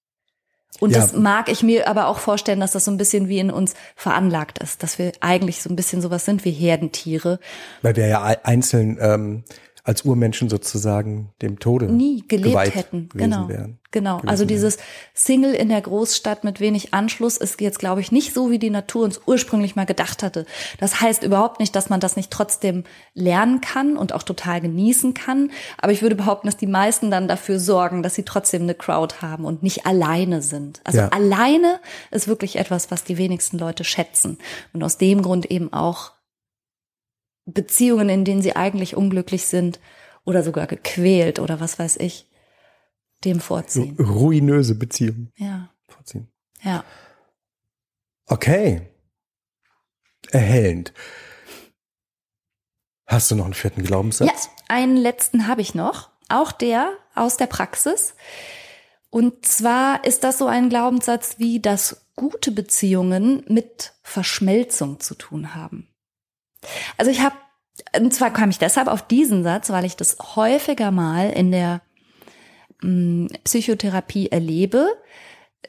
[0.79, 0.99] Und ja.
[0.99, 3.73] das mag ich mir aber auch vorstellen, dass das so ein bisschen wie in uns
[3.95, 7.39] veranlagt ist, dass wir eigentlich so ein bisschen sowas sind wie Herdentiere.
[7.81, 9.43] Weil wir ja einzeln ähm,
[9.85, 13.09] als Urmenschen sozusagen dem Tode nie gelebt hätten.
[13.13, 13.49] Genau.
[13.49, 14.21] Wären, genau.
[14.25, 14.77] Also dieses
[15.13, 18.69] Single in der Großstadt mit wenig Anschluss ist jetzt, glaube ich, nicht so, wie die
[18.69, 20.45] Natur uns ursprünglich mal gedacht hatte.
[20.79, 25.13] Das heißt überhaupt nicht, dass man das nicht trotzdem lernen kann und auch total genießen
[25.13, 25.51] kann.
[25.77, 29.15] Aber ich würde behaupten, dass die meisten dann dafür sorgen, dass sie trotzdem eine Crowd
[29.21, 30.79] haben und nicht alleine sind.
[30.85, 31.09] Also ja.
[31.09, 34.37] alleine ist wirklich etwas, was die wenigsten Leute schätzen.
[34.71, 36.13] Und aus dem Grund eben auch
[37.45, 39.79] Beziehungen, in denen sie eigentlich unglücklich sind
[40.25, 42.29] oder sogar gequält oder was weiß ich,
[43.25, 43.97] dem vorziehen.
[43.97, 45.31] Ruinöse Beziehungen.
[45.35, 45.69] Ja.
[45.87, 46.27] Vorziehen.
[46.61, 46.83] Ja.
[48.27, 48.89] Okay.
[50.31, 50.93] Erhellend.
[53.05, 54.27] Hast du noch einen vierten Glaubenssatz?
[54.27, 56.09] Ja, einen letzten habe ich noch.
[56.29, 58.15] Auch der aus der Praxis.
[59.09, 65.53] Und zwar ist das so ein Glaubenssatz wie, dass gute Beziehungen mit Verschmelzung zu tun
[65.53, 65.92] haben.
[66.97, 67.35] Also ich habe,
[67.97, 71.81] und zwar kam ich deshalb auf diesen Satz, weil ich das häufiger mal in der
[72.81, 74.87] mh, mm, Psychotherapie erlebe,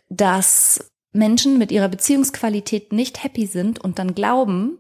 [0.09, 4.79] dass Menschen mit ihrer Beziehungsqualität nicht happy sind und dann glauben,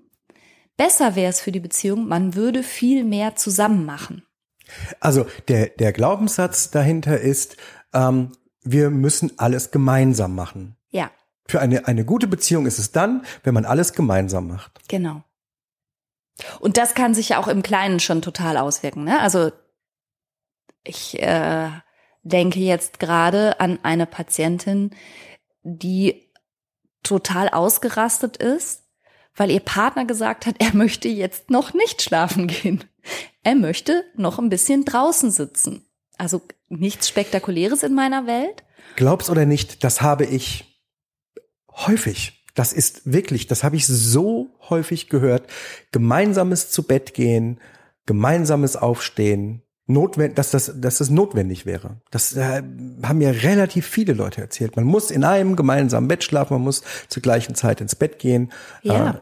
[0.76, 4.24] besser wäre es für die Beziehung, man würde viel mehr zusammen machen.
[5.00, 7.56] Also der, der Glaubenssatz dahinter ist,
[7.92, 10.76] ähm, wir müssen alles gemeinsam machen.
[10.90, 11.10] Ja.
[11.46, 14.80] Für eine, eine gute Beziehung ist es dann, wenn man alles gemeinsam macht.
[14.88, 15.22] Genau.
[16.61, 19.05] Und das kann sich ja auch im Kleinen schon total auswirken.
[19.05, 19.20] Ne?
[19.20, 19.53] Also
[20.82, 21.70] ich äh,
[22.22, 24.91] denke jetzt gerade an eine Patientin,
[25.62, 26.30] die
[27.03, 28.82] total ausgerastet ist,
[29.37, 32.85] weil ihr Partner gesagt hat, er möchte jetzt noch nicht schlafen gehen.
[33.43, 35.87] Er möchte noch ein bisschen draußen sitzen.
[36.16, 38.64] Also nichts Spektakuläres in meiner Welt.
[38.97, 40.80] Glaub's oder nicht, das habe ich
[41.70, 42.43] häufig.
[42.55, 45.48] Das ist wirklich, das habe ich so häufig gehört.
[45.92, 47.61] Gemeinsames zu Bett gehen,
[48.07, 52.00] gemeinsames Aufstehen, notwendig, dass das, dass das notwendig wäre.
[52.11, 52.62] Das äh,
[53.02, 54.76] haben mir relativ viele Leute erzählt.
[54.76, 58.52] Man muss in einem gemeinsamen Bett schlafen, man muss zur gleichen Zeit ins Bett gehen.
[58.82, 59.11] Ja.
[59.11, 59.14] Äh,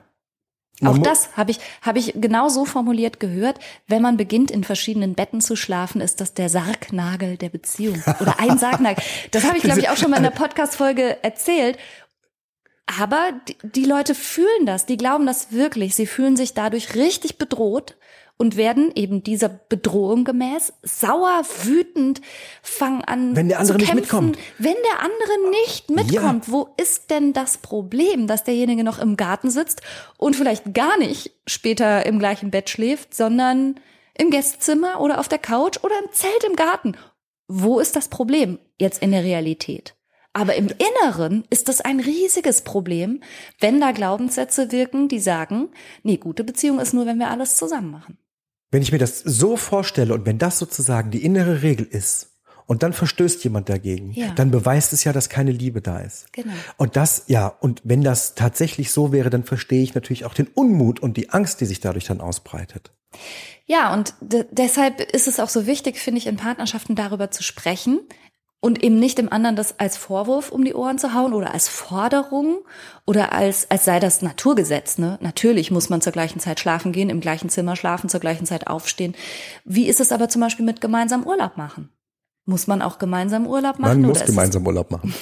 [0.84, 3.58] auch das habe ich, habe ich genau so formuliert gehört.
[3.86, 8.02] Wenn man beginnt, in verschiedenen Betten zu schlafen, ist das der Sargnagel der Beziehung.
[8.20, 9.02] Oder ein Sargnagel.
[9.30, 11.78] Das habe ich, glaube ich, auch schon mal in der Podcast-Folge erzählt.
[13.00, 15.94] Aber die, die Leute fühlen das, die glauben das wirklich.
[15.94, 17.96] Sie fühlen sich dadurch richtig bedroht
[18.36, 22.20] und werden eben dieser Bedrohung gemäß sauer, wütend,
[22.60, 24.38] fangen an wenn der andere zu kämpfen, nicht mitkommt.
[24.58, 26.52] Wenn der andere nicht mitkommt, ja.
[26.52, 29.80] wo ist denn das Problem, dass derjenige noch im Garten sitzt
[30.18, 33.76] und vielleicht gar nicht später im gleichen Bett schläft, sondern
[34.18, 36.96] im Gästezimmer oder auf der Couch oder im Zelt im Garten?
[37.48, 39.94] Wo ist das Problem jetzt in der Realität?
[40.32, 43.20] Aber im Inneren ist das ein riesiges Problem,
[43.60, 45.68] wenn da Glaubenssätze wirken, die sagen,
[46.02, 48.18] nee, gute Beziehung ist nur, wenn wir alles zusammen machen.
[48.70, 52.30] Wenn ich mir das so vorstelle und wenn das sozusagen die innere Regel ist
[52.64, 54.30] und dann verstößt jemand dagegen, Ja.
[54.30, 56.32] dann beweist es ja, dass keine Liebe da ist.
[56.32, 56.54] Genau.
[56.78, 60.46] Und das, ja, und wenn das tatsächlich so wäre, dann verstehe ich natürlich auch den
[60.46, 62.92] Unmut und die Angst, die sich dadurch dann ausbreitet.
[63.66, 67.42] Ja, und de deshalb ist es auch so wichtig, finde ich, in Partnerschaften darüber zu
[67.42, 68.00] sprechen
[68.62, 71.68] und eben nicht dem anderen das als Vorwurf um die Ohren zu hauen oder als
[71.68, 72.58] Forderung
[73.04, 74.98] oder als, als sei das Naturgesetz.
[74.98, 75.18] Ne?
[75.20, 78.68] Natürlich muss man zur gleichen Zeit schlafen gehen, im gleichen Zimmer schlafen, zur gleichen Zeit
[78.68, 79.16] aufstehen.
[79.64, 81.90] Wie ist es aber zum Beispiel mit gemeinsam Urlaub machen?
[82.44, 84.00] Muss man auch gemeinsam Urlaub machen?
[84.00, 85.12] Man muss gemeinsam Urlaub machen.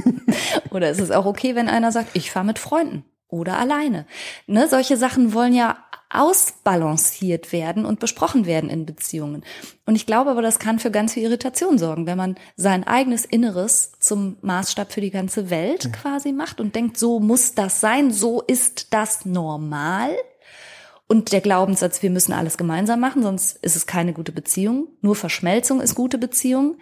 [0.70, 4.06] oder ist es auch okay, wenn einer sagt, ich fahre mit Freunden oder alleine?
[4.46, 5.78] Ne, solche Sachen wollen ja
[6.16, 9.44] ausbalanciert werden und besprochen werden in Beziehungen.
[9.84, 13.24] Und ich glaube aber, das kann für ganz viel Irritation sorgen, wenn man sein eigenes
[13.24, 18.10] Inneres zum Maßstab für die ganze Welt quasi macht und denkt, so muss das sein,
[18.10, 20.10] so ist das normal.
[21.08, 24.88] Und der Glaubenssatz, wir müssen alles gemeinsam machen, sonst ist es keine gute Beziehung.
[25.02, 26.78] Nur Verschmelzung ist gute Beziehung.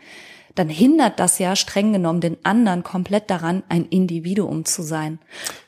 [0.55, 5.18] Dann hindert das ja streng genommen den anderen komplett daran, ein Individuum zu sein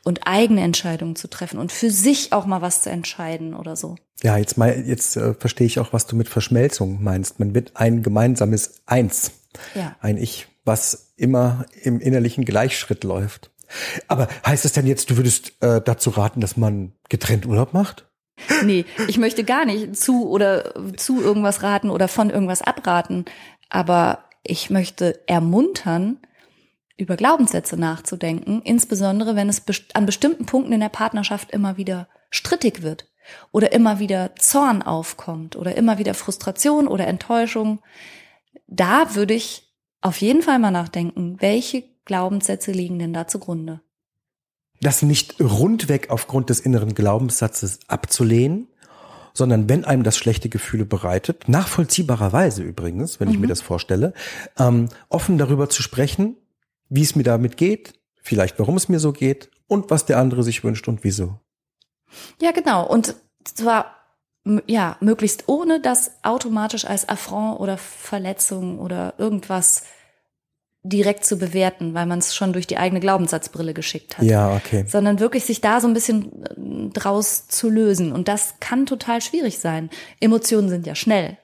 [0.05, 3.97] und eigene Entscheidungen zu treffen und für sich auch mal was zu entscheiden oder so.
[4.22, 7.39] Ja, jetzt mal, jetzt äh, verstehe ich auch, was du mit Verschmelzung meinst.
[7.39, 9.32] Man wird ein gemeinsames Eins.
[9.74, 9.97] Ja.
[10.01, 13.51] Ein Ich, was immer im innerlichen Gleichschritt läuft.
[14.09, 18.07] Aber heißt das denn jetzt, du würdest äh, dazu raten, dass man getrennt Urlaub macht?
[18.62, 23.24] Nee, ich möchte gar nicht zu oder zu irgendwas raten oder von irgendwas abraten,
[23.70, 26.18] aber ich möchte ermuntern,
[26.97, 32.82] über Glaubenssätze nachzudenken, insbesondere wenn es an bestimmten Punkten in der Partnerschaft immer wieder strittig
[32.82, 33.11] wird
[33.53, 37.80] oder immer wieder Zorn aufkommt oder immer wieder Frustration oder Enttäuschung.
[38.66, 43.80] Da würde ich auf jeden Fall mal nachdenken, welche Glaubenssätze liegen denn da zugrunde?
[44.80, 48.68] Das nicht rundweg aufgrund des inneren Glaubenssatzes abzulehnen,
[49.37, 54.14] sondern wenn einem das schlechte Gefühle bereitet, nachvollziehbarerweise übrigens, wenn ich mir das vorstelle,
[54.59, 56.37] ähm, offen darüber zu sprechen,
[56.89, 60.43] wie es mir damit geht, vielleicht warum es mir so geht und was der andere
[60.43, 61.39] sich wünscht und wieso.
[62.41, 62.87] Ja, genau.
[62.87, 63.14] Und
[63.45, 63.95] zwar,
[64.66, 69.82] ja, möglichst ohne das automatisch als Affront oder Verletzung oder irgendwas
[70.89, 74.24] direkt zu bewerten, weil man es schon durch die eigene Glaubenssatzbrille geschickt hat.
[74.24, 74.84] Ja, okay.
[74.87, 78.12] Sondern wirklich sich da so ein bisschen äh, draus zu lösen.
[78.12, 79.91] Und das kann total schwierig sein.
[80.20, 81.39] Emotionen sind ja schnell.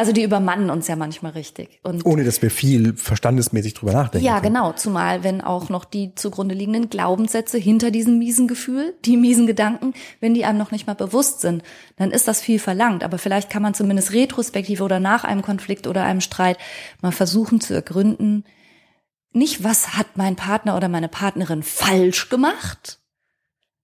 [0.00, 1.78] Also die übermannen uns ja manchmal richtig.
[1.82, 4.24] Und Ohne dass wir viel verstandesmäßig drüber nachdenken.
[4.24, 4.54] ja, können.
[4.54, 4.72] genau.
[4.72, 9.92] Zumal, wenn auch noch die zugrunde liegenden Glaubenssätze hinter diesem miesen Gefühl, die miesen Gedanken,
[10.18, 11.62] wenn die einem noch nicht mal bewusst sind,
[11.96, 13.04] dann ist das viel verlangt.
[13.04, 16.56] Aber vielleicht kann man zumindest retrospektiv oder nach einem Konflikt oder einem Streit
[17.02, 18.44] mal versuchen zu ergründen,
[19.34, 23.00] nicht was hat mein Partner oder meine Partnerin falsch gemacht,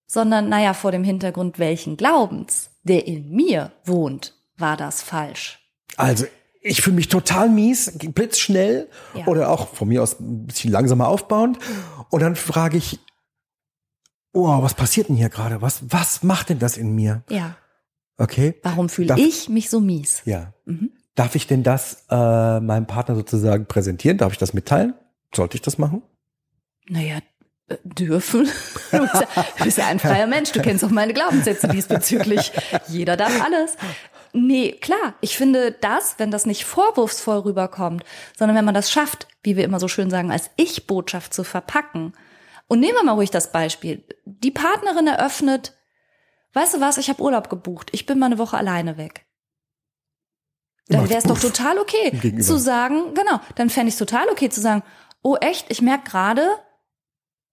[0.07, 5.61] sondern, naja, vor dem Hintergrund welchen Glaubens, der in mir wohnt, war das falsch.
[5.97, 6.27] Also,
[6.63, 9.27] ich fühle mich total mies, blitzschnell Ja.
[9.27, 11.59] oder auch von mir aus ein bisschen langsamer aufbauend.
[12.11, 12.99] Und dann frage ich,
[14.33, 15.63] oh, was passiert denn hier gerade?
[15.63, 17.23] Was, was macht denn das in mir?
[17.31, 17.57] Ja.
[18.19, 18.55] Okay.
[18.63, 20.23] Warum fühle ich mich so mies?
[20.25, 20.53] Ja.
[20.65, 20.91] Mhm.
[21.15, 24.19] Darf ich denn das äh, meinem Partner sozusagen präsentieren?
[24.19, 24.95] Darf ich das mitteilen?
[25.35, 26.03] Sollte ich das machen?
[26.89, 27.19] Naja,
[27.69, 28.49] äh, dürfen.
[28.91, 30.53] Du bist, ja, du bist ja ein freier Mensch.
[30.53, 32.53] Du kennst auch meine Glaubenssätze diesbezüglich.
[32.89, 33.77] Jeder darf alles.
[34.33, 35.15] Nee, klar.
[35.21, 38.05] Ich finde das, wenn das nicht vorwurfsvoll rüberkommt,
[38.37, 42.13] sondern wenn man das schafft, wie wir immer so schön sagen, als Ich-Botschaft zu verpacken.
[42.69, 44.05] Und nehmen wir mal ruhig das Beispiel.
[44.25, 45.77] Die Partnerin eröffnet,
[46.53, 47.91] weißt du was, ich habe Urlaub gebucht.
[47.93, 49.27] Ich bin mal eine Woche alleine weg.
[50.89, 52.47] Dann wäre es doch total okay gegenüber.
[52.47, 54.85] zu sagen, genau, dann fände ich es total okay zu sagen,
[55.23, 56.47] oh echt, ich merke gerade,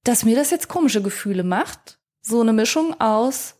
[0.03, 1.99] dass mir das jetzt komische Gefühle macht.
[2.21, 3.55] So eine Mischung aus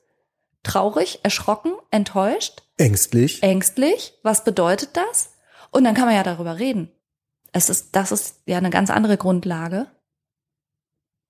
[0.64, 3.44] traurig, erschrocken, enttäuscht, Ängstlich.
[3.44, 4.14] ängstlich.
[4.24, 5.34] Was bedeutet das?
[5.72, 6.92] Und dann kann man ja darüber reden.
[7.52, 9.88] Es ist, das ist ja eine ganz andere Grundlage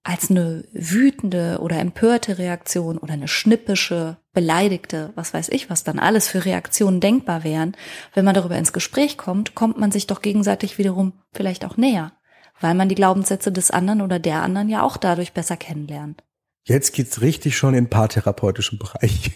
[0.03, 5.97] als eine wütende oder empörte Reaktion oder eine schnippische, beleidigte, was weiß ich, was dann
[5.97, 7.75] alles für Reaktionen denkbar wären.
[8.13, 12.11] Wenn man darüber ins Gespräch kommt, kommt man sich doch gegenseitig wiederum vielleicht auch näher,
[12.59, 16.23] weil man die Glaubenssätze des anderen oder der anderen ja auch dadurch besser kennenlernt.
[16.65, 19.31] Jetzt geht's richtig schon in paartherapeutischen Bereich.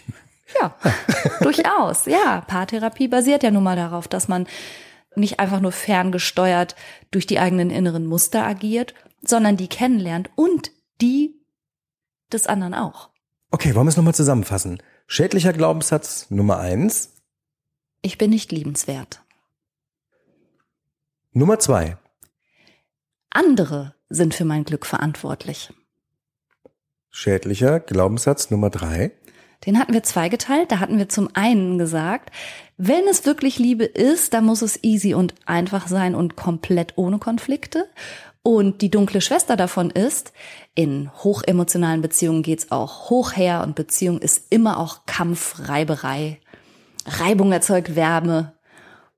[0.58, 0.74] Ja,
[1.40, 2.06] durchaus.
[2.06, 4.46] Ja, Paartherapie basiert ja nun mal darauf, dass man
[5.14, 6.76] nicht einfach nur ferngesteuert
[7.10, 10.70] durch die eigenen inneren Muster agiert, sondern die kennenlernt und
[11.00, 11.34] die
[12.32, 13.10] des anderen auch.
[13.50, 14.82] Okay, wollen wir es nochmal zusammenfassen?
[15.06, 17.14] Schädlicher Glaubenssatz Nummer eins.
[18.02, 19.22] Ich bin nicht liebenswert.
[21.32, 21.96] Nummer zwei.
[23.30, 25.72] Andere sind für mein Glück verantwortlich.
[27.10, 29.12] Schädlicher Glaubenssatz Nummer drei.
[29.66, 30.70] Den hatten wir zweigeteilt.
[30.70, 32.30] Da hatten wir zum einen gesagt,
[32.76, 37.18] wenn es wirklich Liebe ist, dann muss es easy und einfach sein und komplett ohne
[37.18, 37.86] Konflikte.
[38.42, 40.32] Und die dunkle Schwester davon ist,
[40.74, 46.40] in hochemotionalen Beziehungen geht's auch hoch her und Beziehung ist immer auch Kampf, Reiberei.
[47.04, 48.54] Reibung erzeugt Wärme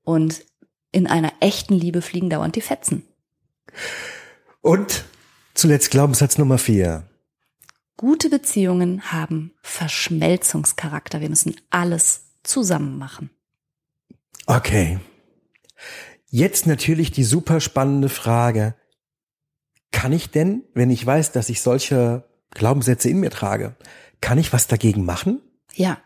[0.03, 0.43] und
[0.91, 3.03] in einer echten Liebe fliegen dauernd die Fetzen.
[4.61, 5.05] Und
[5.53, 7.03] zuletzt Glaubenssatz Nummer vier.
[8.01, 11.21] Gute Beziehungen haben Verschmelzungscharakter.
[11.21, 13.29] Wir müssen alles zusammen machen.
[14.47, 14.99] Okay.
[16.25, 18.73] Jetzt natürlich die super spannende Frage.
[19.91, 23.75] Kann ich denn, wenn ich weiß, dass ich solche Glaubenssätze in mir trage,
[24.19, 25.39] kann ich was dagegen machen?
[25.75, 25.99] Ja.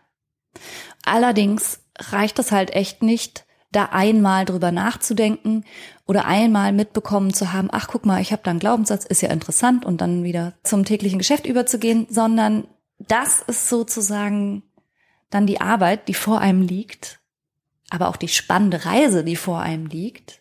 [1.02, 3.45] Allerdings reicht es halt echt nicht,
[3.76, 5.64] da einmal drüber nachzudenken
[6.06, 9.30] oder einmal mitbekommen zu haben, ach guck mal, ich habe da einen Glaubenssatz, ist ja
[9.30, 12.66] interessant und dann wieder zum täglichen Geschäft überzugehen, sondern
[12.98, 14.62] das ist sozusagen
[15.30, 17.20] dann die Arbeit, die vor einem liegt,
[17.90, 20.40] aber auch die spannende Reise, die vor einem liegt,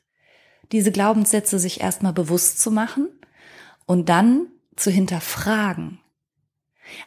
[0.72, 3.10] diese Glaubenssätze sich erstmal bewusst zu machen
[3.86, 6.00] und dann zu hinterfragen.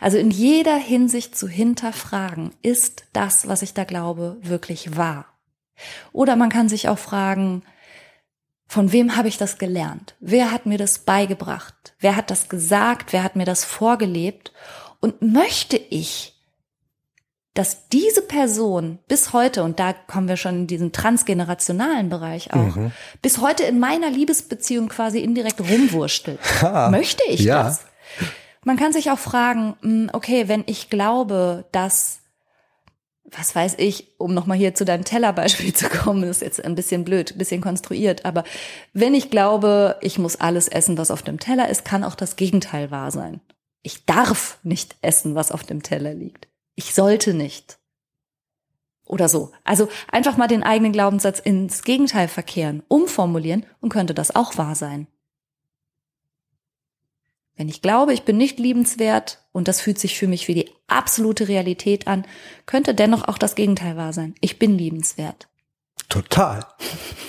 [0.01, 5.38] Also in jeder Hinsicht zu hinterfragen, ist das, was ich da glaube, wirklich wahr?
[6.12, 7.62] Oder man kann sich auch fragen,
[8.66, 10.14] von wem habe ich das gelernt?
[10.20, 11.95] Wer hat mir das beigebracht?
[12.01, 13.12] Wer hat das gesagt?
[13.12, 14.53] Wer hat mir das vorgelebt?
[15.01, 16.35] Und möchte ich,
[17.55, 22.76] dass diese Person bis heute, und da kommen wir schon in diesen transgenerationalen Bereich auch,
[22.76, 22.93] mhm.
[23.22, 26.39] bis heute in meiner Liebesbeziehung quasi indirekt rumwurstelt.
[26.62, 27.64] Ha, möchte ich ja.
[27.64, 27.81] das?
[28.64, 32.20] Man kann sich auch fragen, hm, okay, wenn ich glaube, dass
[33.37, 37.05] was weiß ich, um nochmal hier zu deinem Tellerbeispiel zu kommen, ist jetzt ein bisschen
[37.05, 38.45] blöd, ein bisschen konstruiert, aber
[38.93, 42.37] wenn ich glaube, ich muss alles essen, was auf dem Teller ist, kann auch das
[42.37, 43.41] Gegenteil wahr sein.
[43.83, 46.49] Ich darf nicht essen, was auf dem Teller liegt.
[46.74, 47.79] Ich sollte nicht.
[49.07, 49.53] Oder so.
[49.64, 54.74] Also einfach mal den eigenen Glaubenssatz ins Gegenteil verkehren, umformulieren und könnte das auch wahr
[54.74, 55.07] sein.
[57.59, 60.71] Wenn ich glaube, ich bin nicht liebenswert und das fühlt sich für mich wie die
[60.87, 62.25] absolute Realität an,
[62.67, 64.37] könnte dennoch auch das Gegenteil wahr sein.
[64.41, 65.49] Ich bin liebenswert.
[66.09, 66.65] Total.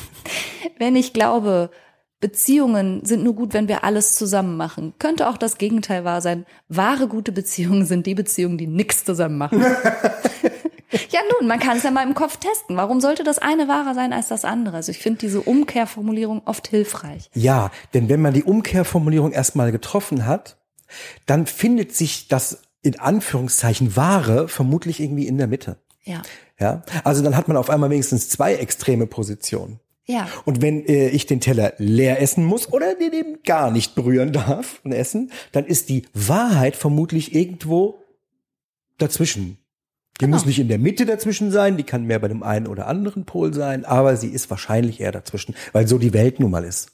[0.78, 1.72] Wenn ich glaube,
[2.20, 6.46] Beziehungen sind nur gut, wenn wir alles zusammen machen, könnte auch das Gegenteil wahr sein.
[6.68, 9.64] Wahre gute Beziehungen sind die Beziehungen, die nichts zusammen machen.
[11.12, 12.76] Ja, nun, man kann es ja mal im Kopf testen.
[12.76, 14.78] Warum sollte das eine wahrer sein als das andere?
[14.78, 17.30] Also ich finde diese Umkehrformulierung oft hilfreich.
[17.34, 20.58] Ja, denn wenn man die Umkehrformulierung erstmal getroffen hat,
[21.26, 25.78] dann findet sich das in Anführungszeichen wahre vermutlich irgendwie in der Mitte.
[26.04, 26.22] Ja.
[26.60, 29.80] Ja, also dann hat man auf einmal wenigstens zwei extreme Positionen.
[30.08, 30.28] Ja.
[30.44, 34.34] Und wenn äh, ich den Teller leer essen muss oder den eben gar nicht berühren
[34.34, 38.00] darf und essen, dann ist die Wahrheit vermutlich irgendwo
[38.98, 39.59] dazwischen.
[40.20, 40.36] Die genau.
[40.36, 43.26] muss nicht in der Mitte dazwischen sein, die kann mehr bei dem einen oder anderen
[43.26, 46.92] Pol sein, aber sie ist wahrscheinlich eher dazwischen, weil so die Welt nun mal ist.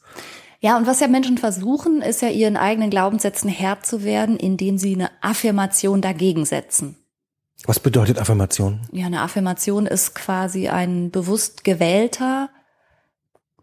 [0.59, 4.78] Ja, und was ja Menschen versuchen, ist ja ihren eigenen Glaubenssätzen Herr zu werden, indem
[4.78, 6.97] sie eine Affirmation dagegen setzen.
[7.65, 8.82] Was bedeutet Affirmation?
[8.91, 12.49] Ja, eine Affirmation ist quasi ein bewusst gewählter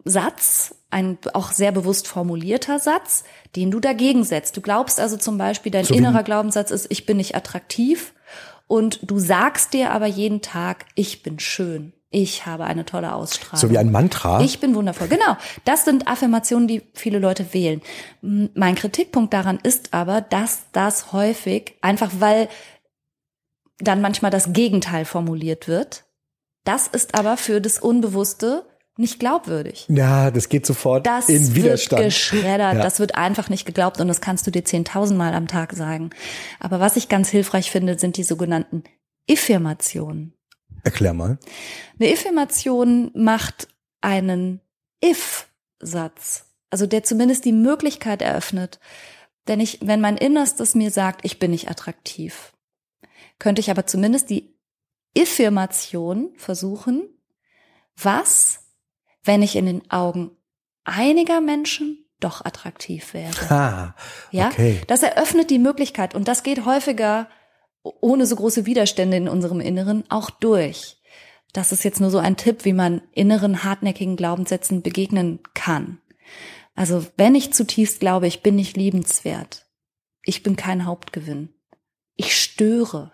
[0.05, 4.57] Satz, ein auch sehr bewusst formulierter Satz, den du dagegen setzt.
[4.57, 8.13] Du glaubst also zum Beispiel, dein so innerer Glaubenssatz ist, ich bin nicht attraktiv
[8.67, 11.93] und du sagst dir aber jeden Tag, ich bin schön.
[12.11, 13.59] Ich habe eine tolle Ausstrahlung.
[13.59, 14.43] So wie ein Mantra.
[14.43, 15.09] Ich bin wundervoll.
[15.09, 15.37] Genau.
[15.65, 17.81] Das sind Affirmationen, die viele Leute wählen.
[18.21, 22.49] Mein Kritikpunkt daran ist aber, dass das häufig, einfach weil
[23.79, 26.05] dann manchmal das Gegenteil formuliert wird.
[26.65, 28.67] Das ist aber für das Unbewusste
[28.97, 29.87] nicht glaubwürdig.
[29.89, 32.05] Ja, das geht sofort das in Widerstand.
[32.05, 32.83] Das wird geschreddert, ja.
[32.83, 36.11] das wird einfach nicht geglaubt und das kannst du dir zehntausendmal am Tag sagen.
[36.61, 38.85] Aber was ich ganz hilfreich finde, sind die sogenannten
[39.31, 40.35] Affirmationen.
[40.85, 41.39] Erklär mal.
[41.99, 43.69] Eine Affirmation macht
[44.01, 44.61] einen
[45.03, 48.81] If-Satz, also der zumindest die Möglichkeit eröffnet,
[49.49, 52.53] denn ich, wenn mein Innerstes mir sagt, ich bin nicht attraktiv,
[53.39, 54.55] könnte ich aber zumindest die
[55.17, 57.09] Affirmation versuchen,
[57.97, 58.62] was
[59.25, 60.31] wenn ich in den Augen
[60.85, 63.51] einiger Menschen doch attraktiv wäre.
[63.51, 63.95] Ah,
[64.33, 64.79] okay.
[64.79, 67.29] Ja, das eröffnet die Möglichkeit und das geht häufiger
[67.83, 70.99] ohne so große Widerstände in unserem Inneren auch durch.
[71.53, 76.01] Das ist jetzt nur so ein Tipp, wie man inneren hartnäckigen Glaubenssätzen begegnen kann.
[76.75, 79.67] Also wenn ich zutiefst glaube, ich bin nicht liebenswert,
[80.25, 81.53] ich bin kein Hauptgewinn,
[82.15, 83.13] ich störe,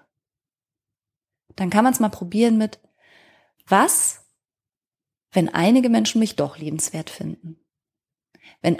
[1.57, 2.79] dann kann man es mal probieren mit,
[3.67, 4.28] was
[5.33, 7.59] wenn einige Menschen mich doch liebenswert finden?
[8.61, 8.79] Wenn,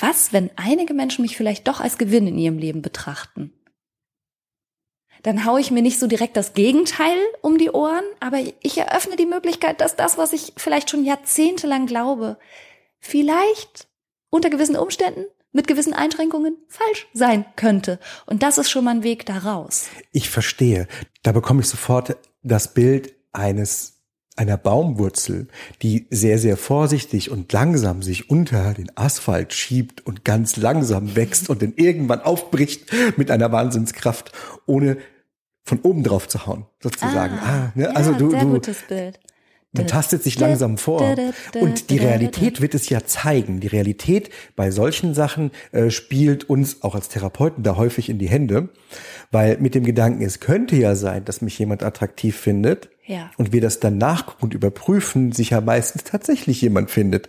[0.00, 3.52] was, wenn einige Menschen mich vielleicht doch als Gewinn in ihrem Leben betrachten?
[5.22, 9.16] dann haue ich mir nicht so direkt das Gegenteil um die Ohren, aber ich eröffne
[9.16, 12.38] die Möglichkeit, dass das, was ich vielleicht schon jahrzehntelang glaube,
[13.00, 13.88] vielleicht
[14.30, 17.98] unter gewissen Umständen mit gewissen Einschränkungen falsch sein könnte.
[18.26, 19.88] Und das ist schon mal ein Weg daraus.
[20.12, 20.86] Ich verstehe.
[21.22, 23.97] Da bekomme ich sofort das Bild eines
[24.38, 25.48] einer Baumwurzel,
[25.82, 31.50] die sehr, sehr vorsichtig und langsam sich unter den Asphalt schiebt und ganz langsam wächst
[31.50, 34.32] und dann irgendwann aufbricht mit einer Wahnsinnskraft,
[34.66, 34.98] ohne
[35.64, 37.38] von oben drauf zu hauen, sozusagen.
[37.40, 37.94] Ah, ah ne?
[37.94, 39.20] also ja, du, sehr du, gutes Bild.
[39.72, 41.14] Man tastet sich langsam vor.
[41.60, 43.60] Und die Realität wird es ja zeigen.
[43.60, 48.30] Die Realität bei solchen Sachen äh, spielt uns auch als Therapeuten da häufig in die
[48.30, 48.70] Hände,
[49.30, 52.88] weil mit dem Gedanken, es könnte ja sein, dass mich jemand attraktiv findet.
[53.08, 53.30] Ja.
[53.38, 57.28] Und wir das dann nachgucken und überprüfen, sich ja meistens tatsächlich jemand findet.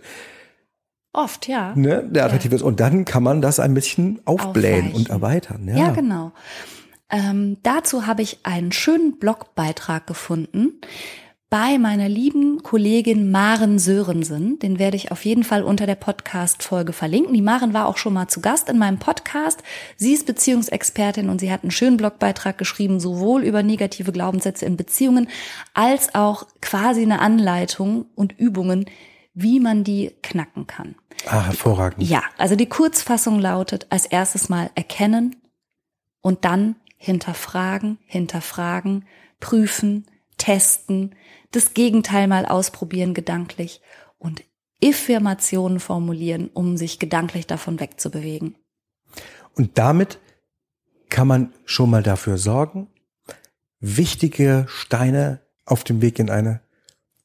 [1.12, 1.74] Oft, ja.
[1.74, 2.56] Ne, der attraktiv ja.
[2.56, 2.62] ist.
[2.62, 4.96] Und dann kann man das ein bisschen aufblähen Aufweichen.
[4.96, 5.68] und erweitern.
[5.68, 6.32] Ja, ja genau.
[7.10, 10.80] Ähm, dazu habe ich einen schönen Blogbeitrag gefunden
[11.50, 14.60] bei meiner lieben Kollegin Maren Sörensen.
[14.60, 17.34] Den werde ich auf jeden Fall unter der Podcast-Folge verlinken.
[17.34, 19.60] Die Maren war auch schon mal zu Gast in meinem Podcast.
[19.96, 24.76] Sie ist Beziehungsexpertin und sie hat einen schönen Blogbeitrag geschrieben, sowohl über negative Glaubenssätze in
[24.76, 25.28] Beziehungen
[25.74, 28.86] als auch quasi eine Anleitung und Übungen,
[29.34, 30.94] wie man die knacken kann.
[31.26, 32.08] Ah, hervorragend.
[32.08, 35.34] Ja, also die Kurzfassung lautet als erstes mal erkennen
[36.22, 39.04] und dann hinterfragen, hinterfragen,
[39.40, 40.06] prüfen,
[40.38, 41.14] testen,
[41.52, 43.80] das Gegenteil mal ausprobieren gedanklich
[44.18, 44.44] und
[44.82, 48.56] Affirmationen formulieren, um sich gedanklich davon wegzubewegen.
[49.54, 50.18] Und damit
[51.08, 52.88] kann man schon mal dafür sorgen,
[53.80, 56.60] wichtige Steine auf dem Weg in eine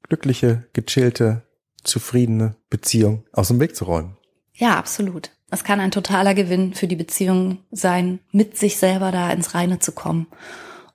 [0.03, 1.43] glückliche, gechillte,
[1.83, 4.17] zufriedene Beziehung aus dem Weg zu räumen.
[4.53, 5.31] Ja, absolut.
[5.51, 9.79] Es kann ein totaler Gewinn für die Beziehung sein, mit sich selber da ins Reine
[9.79, 10.27] zu kommen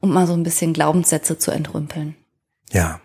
[0.00, 2.16] und mal so ein bisschen Glaubenssätze zu entrümpeln.
[2.70, 3.00] Ja.